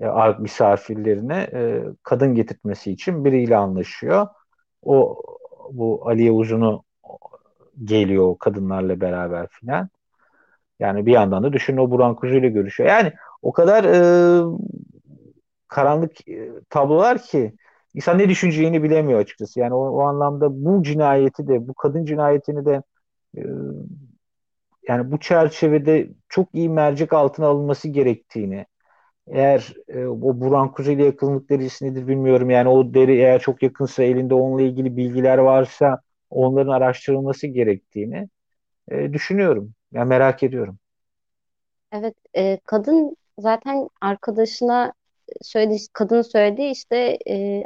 [0.00, 0.06] e,
[0.38, 4.26] misafirlerine e, kadın getirtmesi için biriyle anlaşıyor.
[4.82, 5.22] O
[5.72, 6.82] bu Aliye Uzun'u
[7.84, 9.88] geliyor kadınlarla beraber filan.
[10.78, 12.90] Yani bir yandan da düşün o Burhan Kuzu ile görüşüyor.
[12.90, 13.12] Yani
[13.42, 13.98] o kadar e,
[15.68, 17.54] karanlık e, tablolar ki
[17.94, 19.60] insan ne düşüneceğini bilemiyor açıkçası.
[19.60, 22.82] Yani o, o anlamda bu cinayeti de bu kadın cinayetini de
[23.36, 23.42] e,
[24.88, 28.66] yani bu çerçevede çok iyi mercek altına alınması gerektiğini
[29.28, 32.50] eğer e, o Burhan Kuzey'le yakınlık derecesi nedir bilmiyorum.
[32.50, 36.00] Yani o deri eğer çok yakınsa elinde onunla ilgili bilgiler varsa
[36.30, 38.28] onların araştırılması gerektiğini
[38.90, 39.72] e, düşünüyorum.
[39.92, 40.78] Yani merak ediyorum.
[41.92, 44.92] Evet, e, kadın zaten arkadaşına
[45.42, 47.64] söyledi, kadın söyledi işte e,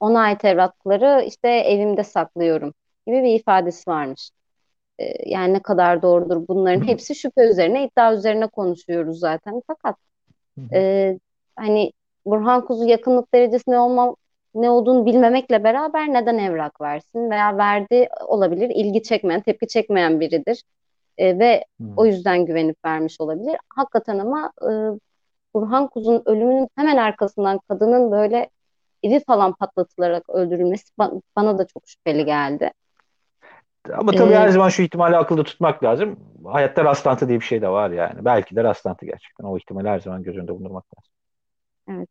[0.00, 2.74] ona ait evrakları işte evimde saklıyorum
[3.06, 4.30] gibi bir ifadesi varmış.
[4.98, 9.62] E, yani ne kadar doğrudur bunların hepsi şüphe üzerine, iddia üzerine konuşuyoruz zaten.
[9.66, 9.96] Fakat
[10.72, 11.18] e,
[11.56, 11.92] hani
[12.26, 14.16] Burhan Kuzu yakınlık derecesi ne olma,
[14.54, 20.62] ne olduğunu bilmemekle beraber neden evrak versin veya verdi olabilir, ilgi çekmeyen, tepki çekmeyen biridir.
[21.18, 21.64] E, ve
[21.96, 23.56] o yüzden güvenip vermiş olabilir.
[23.76, 24.70] Hakikaten ama e,
[25.54, 28.50] Burhan Kuzu'nun ölümünün hemen arkasından kadının böyle
[29.02, 32.70] evi falan patlatılarak öldürülmesi ba- bana da çok şüpheli geldi.
[33.92, 36.18] Ama tabii ee, her zaman şu ihtimali akılda tutmak lazım.
[36.44, 38.24] Hayatta rastlantı diye bir şey de var yani.
[38.24, 39.44] Belki de rastlantı gerçekten.
[39.44, 41.12] O ihtimali her zaman göz önünde bulundurmak lazım.
[41.88, 42.08] Evet.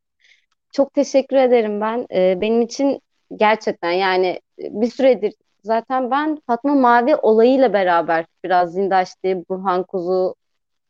[0.72, 2.08] Çok teşekkür ederim ben.
[2.14, 3.02] Ee, benim için
[3.36, 10.36] gerçekten yani bir süredir zaten ben Fatma Mavi olayıyla beraber biraz Zindaşti, Burhan Kuzu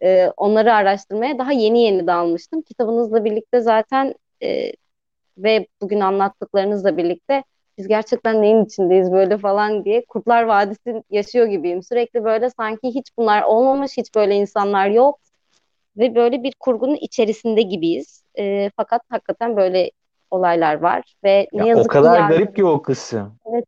[0.03, 2.61] e, onları araştırmaya daha yeni yeni dalmıştım.
[2.61, 4.71] Kitabınızla birlikte zaten e,
[5.38, 7.43] ve bugün anlattıklarınızla birlikte
[7.80, 11.84] biz gerçekten neyin içindeyiz böyle falan diye Kurtlar Vadisi yaşıyor gibiyim.
[11.84, 15.19] Sürekli böyle sanki hiç bunlar olmamış, hiç böyle insanlar yok
[15.97, 18.23] ve böyle bir kurgunun içerisinde gibiyiz.
[18.36, 19.91] E, fakat hakikaten böyle
[20.32, 22.34] olaylar var ve ne ya yazık o kadar ki yargı...
[22.34, 23.36] garip ki o kısım.
[23.53, 23.65] Evet.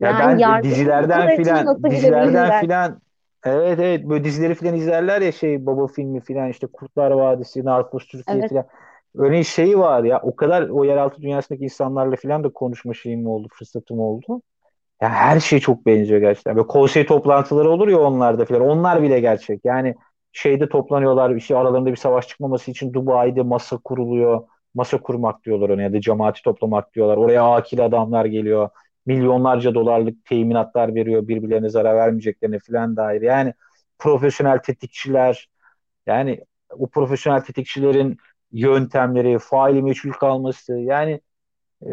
[0.00, 3.00] Ya yani ben dizilerden filan dizilerden filan
[3.44, 8.06] evet evet böyle dizileri filan izlerler ya şey baba filmi filan işte Kurtlar Vadisi, Narcos
[8.06, 8.48] Türkiye evet.
[8.48, 8.66] filan.
[9.18, 13.48] Örneğin şeyi var ya o kadar o yeraltı dünyasındaki insanlarla filan da konuşma şeyim oldu,
[13.52, 14.42] fırsatım oldu.
[15.02, 16.56] Ya her şey çok benziyor gerçekten.
[16.56, 18.62] Böyle konsey toplantıları olur ya onlarda filan.
[18.62, 19.60] Onlar bile gerçek.
[19.64, 19.94] Yani
[20.32, 24.42] şeyde toplanıyorlar işte aralarında bir savaş çıkmaması için Dubai'de masa kuruluyor.
[24.74, 27.16] Masa kurmak diyorlar ona ya da cemaati toplamak diyorlar.
[27.16, 28.68] Oraya akil adamlar geliyor.
[29.06, 33.22] Milyonlarca dolarlık teminatlar veriyor birbirlerine zarar vermeyeceklerine filan dair.
[33.22, 33.54] Yani
[33.98, 35.48] profesyonel tetikçiler
[36.06, 38.16] yani o profesyonel tetikçilerin
[38.54, 41.20] yöntemleri, faili meçhul kalması yani
[41.86, 41.90] e,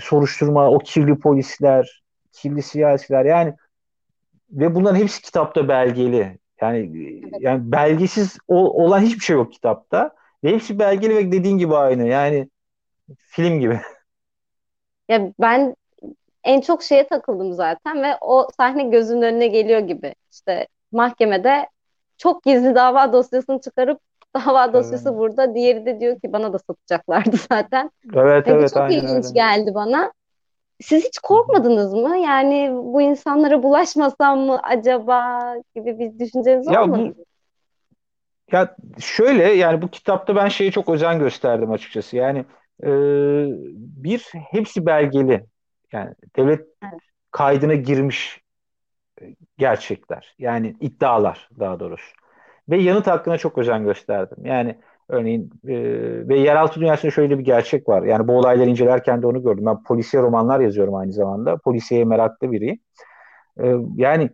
[0.00, 2.02] soruşturma, o kirli polisler,
[2.32, 3.54] kirli siyasiler yani
[4.50, 6.38] ve bunların hepsi kitapta belgeli.
[6.60, 6.78] Yani
[7.24, 7.34] evet.
[7.40, 10.14] yani belgesiz o, olan hiçbir şey yok kitapta.
[10.44, 12.06] Ve hepsi belgeli ve dediğin gibi aynı.
[12.06, 12.48] Yani
[13.18, 13.80] film gibi.
[15.08, 15.76] Ya ben
[16.44, 20.14] en çok şeye takıldım zaten ve o sahne gözümün önüne geliyor gibi.
[20.32, 21.68] İşte mahkemede
[22.18, 24.00] çok gizli dava dosyasını çıkarıp
[24.46, 25.18] dava dosyası evet.
[25.18, 25.54] burada.
[25.54, 27.90] Diğeri de diyor ki bana da satacaklardı zaten.
[28.14, 28.74] Evet yani evet.
[28.74, 29.34] Çok ilginç öyle.
[29.34, 30.12] geldi bana.
[30.80, 32.16] Siz hiç korkmadınız mı?
[32.16, 35.40] Yani bu insanlara bulaşmasam mı acaba
[35.74, 37.14] gibi bir düşünceniz ya olmadı mı?
[38.52, 42.16] Ya şöyle yani bu kitapta ben şeye çok özen gösterdim açıkçası.
[42.16, 42.38] Yani
[42.82, 42.88] e,
[44.02, 45.44] bir hepsi belgeli.
[45.92, 47.00] Yani devlet evet.
[47.30, 48.40] kaydına girmiş
[49.58, 50.34] gerçekler.
[50.38, 52.19] Yani iddialar daha doğrusu.
[52.68, 54.38] Ve yanıt hakkına çok özen gösterdim.
[54.44, 55.74] Yani örneğin e,
[56.28, 58.02] ve yeraltı dünyasında şöyle bir gerçek var.
[58.02, 59.66] Yani bu olayları incelerken de onu gördüm.
[59.66, 61.56] Ben polisiye romanlar yazıyorum aynı zamanda.
[61.56, 62.78] Polisiye meraklı biriyim.
[63.62, 64.30] E, yani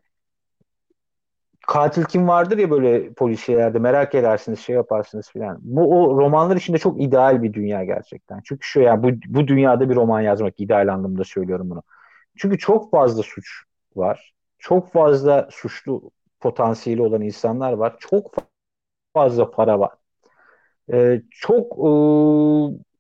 [1.67, 5.59] katil kim vardır ya böyle polisiyelerde merak edersiniz şey yaparsınız filan.
[5.61, 8.41] Bu o romanlar içinde çok ideal bir dünya gerçekten.
[8.45, 11.83] Çünkü şu yani bu, bu dünyada bir roman yazmak ideal anlamda söylüyorum bunu.
[12.37, 13.49] Çünkü çok fazla suç
[13.97, 14.33] var.
[14.59, 16.11] Çok fazla suçlu
[16.41, 17.97] potansiyeli olan insanlar var.
[18.01, 18.35] Çok
[19.15, 19.93] fazla para var.
[20.93, 21.91] Ee, çok e,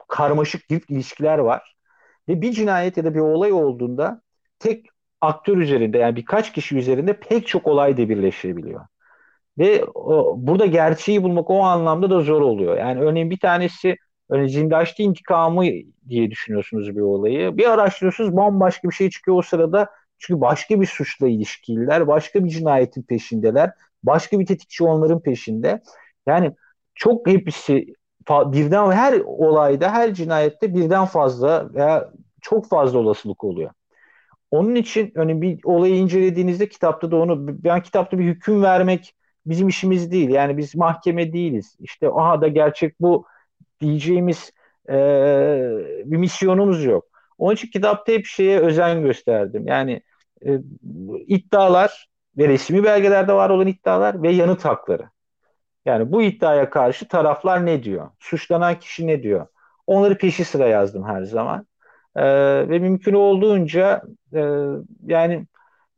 [0.09, 1.76] karmaşık ilişkiler var.
[2.28, 4.22] Ve bir cinayet ya da bir olay olduğunda
[4.59, 4.87] tek
[5.20, 8.87] aktör üzerinde yani birkaç kişi üzerinde pek çok olay da birleşebiliyor.
[9.59, 12.78] Ve o, burada gerçeği bulmak o anlamda da zor oluyor.
[12.78, 13.97] Yani örneğin bir tanesi
[14.30, 15.64] örneğin Zindaşti intikamı
[16.09, 17.57] diye düşünüyorsunuz bir olayı.
[17.57, 19.89] Bir araştırıyorsunuz bambaşka bir şey çıkıyor o sırada.
[20.19, 23.71] Çünkü başka bir suçla ilişkililer, başka bir cinayetin peşindeler,
[24.03, 25.83] başka bir tetikçi onların peşinde.
[26.27, 26.53] Yani
[26.95, 27.87] çok hepsi
[28.31, 33.71] birden her olayda, her cinayette birden fazla veya çok fazla olasılık oluyor.
[34.51, 39.14] Onun için hani bir olayı incelediğinizde kitapta da onu ben kitapta bir hüküm vermek
[39.47, 40.29] bizim işimiz değil.
[40.31, 41.77] Yani biz mahkeme değiliz.
[41.81, 43.27] İşte aha da gerçek bu
[43.81, 44.53] diyeceğimiz
[44.89, 44.95] e,
[46.05, 47.05] bir misyonumuz yok.
[47.39, 49.66] Onun için kitapta hep şeye özen gösterdim.
[49.66, 50.03] Yani
[50.47, 50.61] e,
[51.26, 52.09] iddialar
[52.39, 55.11] ve resmi belgelerde var olan iddialar ve yanıt hakları.
[55.87, 58.11] Yani bu iddiaya karşı taraflar ne diyor?
[58.20, 59.47] Suçlanan kişi ne diyor?
[59.87, 61.66] Onları peşi sıra yazdım her zaman.
[62.16, 62.24] Ee,
[62.68, 64.03] ve mümkün olduğunca
[64.34, 64.41] e,
[65.07, 65.47] yani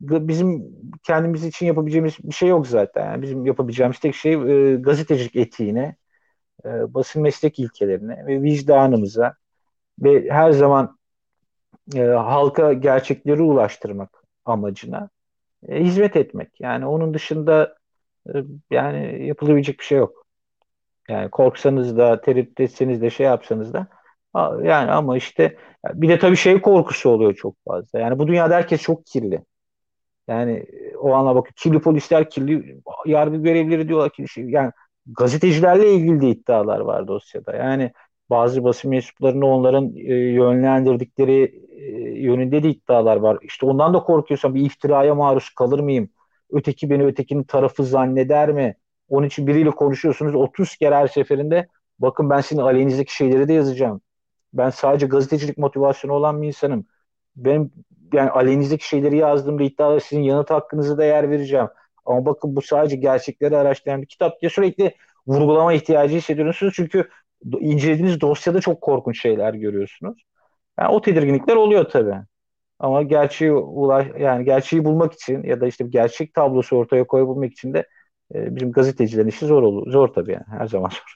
[0.01, 0.65] bizim
[1.03, 3.05] kendimiz için yapabileceğimiz bir şey yok zaten.
[3.05, 5.95] Yani bizim yapabileceğimiz tek şey e, gazetecilik etiğine
[6.65, 9.35] e, basın meslek ilkelerine ve vicdanımıza
[9.99, 10.98] ve her zaman
[11.95, 15.09] e, halka gerçekleri ulaştırmak amacına
[15.67, 16.61] e, hizmet etmek.
[16.61, 17.75] Yani onun dışında
[18.27, 18.33] e,
[18.71, 20.25] yani yapılabilecek bir şey yok.
[21.09, 23.87] Yani korksanız da, tereddüt etseniz de, şey yapsanız da
[24.63, 27.99] yani ama işte bir de tabii şey korkusu oluyor çok fazla.
[27.99, 29.41] Yani bu dünyada herkes çok kirli.
[30.27, 30.65] Yani
[30.97, 34.71] o anla bakın kirli polisler, kirli yargı görevlileri diyorlar ki şey, yani
[35.05, 37.55] gazetecilerle ilgili de iddialar var dosyada.
[37.55, 37.91] Yani
[38.29, 41.83] bazı basın mensuplarını onların e, yönlendirdikleri e,
[42.19, 43.37] yönünde de iddialar var.
[43.41, 46.09] İşte ondan da korkuyorsam bir iftiraya maruz kalır mıyım?
[46.51, 48.75] Öteki beni ötekinin tarafı zanneder mi?
[49.09, 51.67] Onun için biriyle konuşuyorsunuz 30 kere her seferinde
[51.99, 54.01] bakın ben sizin aleyhinizdeki şeyleri de yazacağım.
[54.53, 56.85] Ben sadece gazetecilik motivasyonu olan bir insanım.
[57.35, 57.71] Benim
[58.13, 61.67] yani aleyhinizdeki şeyleri yazdığımda iddialı sizin yanıt hakkınızı da yer vereceğim.
[62.05, 64.95] Ama bakın bu sadece gerçekleri araştıran bir kitap diye sürekli
[65.27, 66.73] vurgulama ihtiyacı hissediyorsunuz.
[66.75, 67.09] Çünkü
[67.59, 70.23] incelediğiniz dosyada çok korkunç şeyler görüyorsunuz.
[70.79, 72.15] Yani o tedirginlikler oluyor tabii.
[72.79, 77.73] Ama gerçeği ulaş yani gerçeği bulmak için ya da işte gerçek tablosu ortaya koyabilmek için
[77.73, 77.87] de
[78.35, 79.91] e, bizim gazetecilerin işi zor olur.
[79.91, 81.15] Zor tabii yani her zaman zor.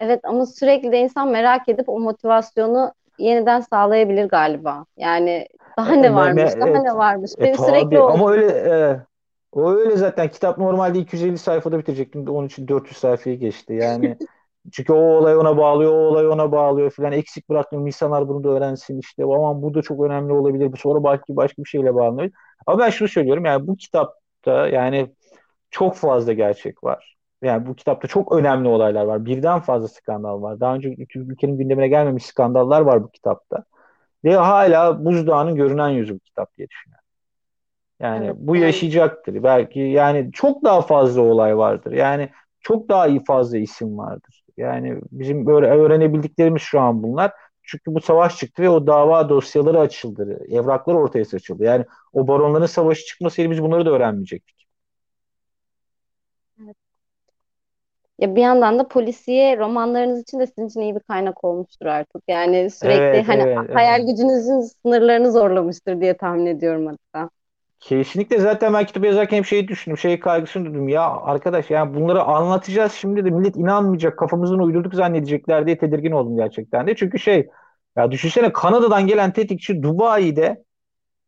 [0.00, 4.84] Evet ama sürekli de insan merak edip o motivasyonu yeniden sağlayabilir galiba.
[4.96, 5.48] Yani
[5.78, 6.82] daha ne varmış, ne, daha evet.
[6.82, 7.30] ne varmış.
[7.38, 9.00] E, tabii, sürekli ama öyle e,
[9.52, 12.28] o öyle zaten kitap normalde 250 sayfada bitirecektim.
[12.28, 13.72] Onun için 400 sayfayı geçti.
[13.72, 14.16] Yani
[14.72, 17.12] çünkü o olay ona bağlıyor, o olay ona bağlıyor filan.
[17.12, 17.86] Eksik bırakmıyorum.
[17.86, 19.24] İnsanlar bunu da öğrensin işte.
[19.24, 20.72] Aman bu da çok önemli olabilir.
[20.72, 22.30] Bu sonra belki başka bir şeyle bağlanıyor.
[22.66, 25.10] Ama ben şunu söylüyorum yani bu kitapta yani
[25.70, 27.16] çok fazla gerçek var.
[27.42, 29.24] Yani bu kitapta çok önemli olaylar var.
[29.24, 30.60] Birden fazla skandal var.
[30.60, 33.64] Daha önce ülkenin gündemine gelmemiş skandallar var bu kitapta.
[34.24, 37.04] Ve hala buzdağının görünen yüzü bu kitap diye düşünüyorum.
[38.00, 39.42] Yani evet, bu yaşayacaktır.
[39.42, 41.92] Belki yani çok daha fazla olay vardır.
[41.92, 44.37] Yani çok daha iyi fazla isim vardır.
[44.58, 47.32] Yani bizim böyle öğrenebildiklerimiz şu an bunlar.
[47.62, 50.40] Çünkü bu savaş çıktı ve o dava dosyaları açıldı.
[50.50, 51.64] Evraklar ortaya saçıldı.
[51.64, 54.68] Yani o baronların savaşı çıkmasaydı biz bunları da öğrenmeyecektik.
[56.64, 56.76] Evet.
[58.18, 62.22] Ya bir yandan da polisiye romanlarınız için de sizin için iyi bir kaynak olmuştur artık.
[62.28, 64.08] Yani sürekli evet, hani evet, hayal evet.
[64.10, 67.30] gücünüzün sınırlarını zorlamıştır diye tahmin ediyorum hatta.
[67.80, 69.98] Kesinlikle zaten ben kitabı yazarken hep şeyi düşündüm.
[69.98, 70.88] Şey kaygısını duydum.
[70.88, 74.18] Ya arkadaş yani bunları anlatacağız şimdi de millet inanmayacak.
[74.18, 76.96] Kafamızın uydurduk zannedecekler diye tedirgin oldum gerçekten de.
[76.96, 77.48] Çünkü şey
[77.96, 80.64] ya düşünsene Kanada'dan gelen tetikçi Dubai'de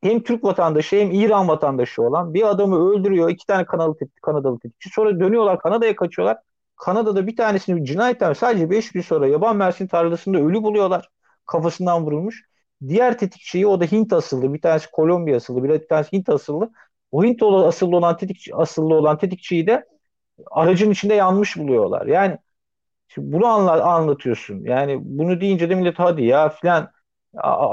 [0.03, 3.31] hem Türk vatandaşı hem İran vatandaşı olan bir adamı öldürüyor.
[3.31, 4.91] iki tane Kanadalı, tetik, Kanadalı tetikçi.
[4.91, 6.39] Sonra dönüyorlar Kanada'ya kaçıyorlar.
[6.77, 11.11] Kanada'da bir tanesini cinayetten sadece 5 gün sonra yaban mersin tarlasında ölü buluyorlar.
[11.47, 12.50] Kafasından vurulmuş.
[12.89, 14.55] Diğer tetikçiyi o da Hint asıllı.
[14.55, 15.65] Bir tanesi Kolombiya asıllı.
[15.65, 16.71] Bir tanesi Hint asıllı.
[17.13, 19.87] O Hint asıllı olan tetikçi, asıllı olan tetikçiyi de
[20.51, 22.07] aracın içinde yanmış buluyorlar.
[22.07, 22.39] Yani
[23.09, 24.65] şimdi bunu anla, anlatıyorsun.
[24.65, 26.91] Yani bunu deyince de millet hadi ya filan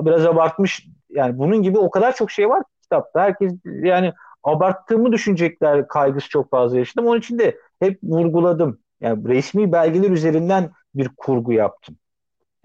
[0.06, 0.88] biraz abartmış.
[1.10, 3.22] Yani bunun gibi o kadar çok şey var kitapta.
[3.22, 7.08] Herkes yani abarttığımı düşünecekler kaygısı çok fazla yaşadım.
[7.08, 8.80] Onun için de hep vurguladım.
[9.02, 11.98] Yani resmi belgeler üzerinden bir kurgu yaptım.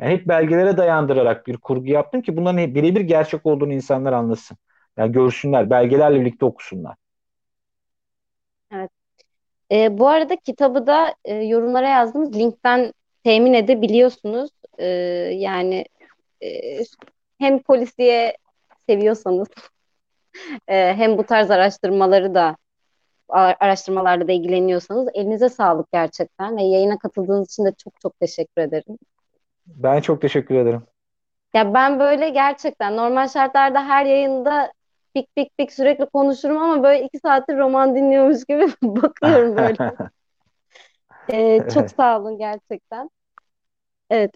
[0.01, 4.57] Yani hep belgelere dayandırarak bir kurgu yaptım ki bunların birebir gerçek olduğunu insanlar anlasın.
[4.97, 6.97] Yani görsünler, belgelerle birlikte okusunlar.
[8.73, 8.91] Evet.
[9.73, 12.93] E, bu arada kitabı da e, yorumlara yazdığımız linkten
[13.25, 14.51] temin edebiliyorsunuz.
[14.79, 14.87] E,
[15.35, 15.85] yani
[16.43, 16.49] e,
[17.39, 18.37] hem polisiye
[18.89, 19.49] seviyorsanız
[20.69, 22.57] e, hem bu tarz araştırmaları da
[23.29, 28.99] araştırmalarla da ilgileniyorsanız elinize sağlık gerçekten ve yayına katıldığınız için de çok çok teşekkür ederim.
[29.67, 30.83] Ben çok teşekkür ederim.
[31.55, 34.73] Ya ben böyle gerçekten normal şartlarda her yayında
[35.15, 39.95] pik pik pik sürekli konuşurum ama böyle iki saattir roman dinliyormuş gibi bakıyorum böyle.
[41.33, 43.11] ee, çok sağ olun gerçekten.
[44.11, 44.31] Evet.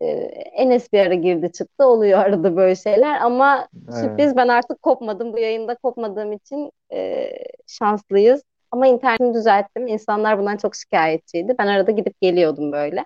[0.00, 0.06] Ee,
[0.52, 3.94] Enes bir ara girdi çıktı oluyor arada böyle şeyler ama evet.
[3.94, 7.30] sürpriz ben artık kopmadım bu yayında kopmadığım için e,
[7.66, 8.42] şanslıyız.
[8.70, 9.86] Ama internetimi düzelttim.
[9.86, 11.54] İnsanlar bundan çok şikayetçiydi.
[11.58, 13.04] Ben arada gidip geliyordum böyle.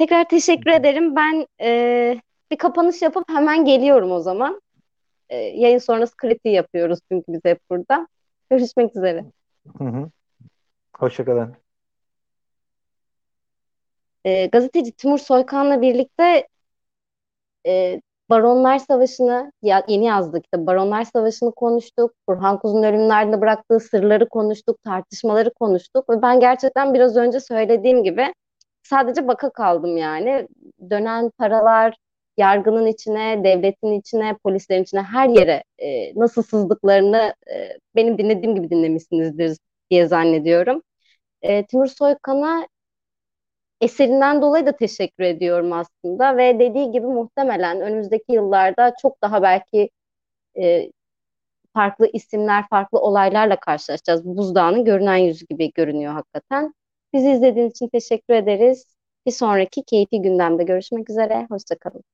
[0.00, 1.16] Tekrar teşekkür ederim.
[1.16, 2.20] Ben e,
[2.50, 4.62] bir kapanış yapıp hemen geliyorum o zaman.
[5.28, 8.08] E, yayın sonrası kritiği yapıyoruz çünkü biz hep burada.
[8.50, 9.24] Görüşmek üzere.
[9.78, 10.10] Hı hı.
[10.96, 11.56] Hoşçakalın.
[14.24, 16.48] E, gazeteci Timur Soykan'la birlikte
[17.66, 20.44] e, Baronlar Savaşı'nı ya, yeni yazdık.
[20.44, 22.14] İşte Baronlar Savaşı'nı konuştuk.
[22.28, 26.10] Burhan Kuz'un ölümlerinde bıraktığı sırları konuştuk, tartışmaları konuştuk.
[26.10, 28.32] Ve ben gerçekten biraz önce söylediğim gibi
[28.82, 30.48] sadece baka kaldım yani.
[30.90, 31.96] Dönen paralar
[32.36, 38.70] yargının içine, devletin içine, polislerin içine her yere e, nasıl sızdıklarını e, benim dinlediğim gibi
[38.70, 39.58] dinlemişsinizdir
[39.90, 40.82] diye zannediyorum.
[41.42, 42.66] E, Timur Soykan'a
[43.80, 49.90] eserinden dolayı da teşekkür ediyorum aslında ve dediği gibi muhtemelen önümüzdeki yıllarda çok daha belki
[50.58, 50.90] e,
[51.74, 54.24] farklı isimler, farklı olaylarla karşılaşacağız.
[54.24, 56.74] Buzdağının görünen yüzü gibi görünüyor hakikaten.
[57.12, 58.86] Bizi izlediğiniz için teşekkür ederiz.
[59.26, 61.46] Bir sonraki keyifli gündemde görüşmek üzere.
[61.50, 62.04] Hoşçakalın.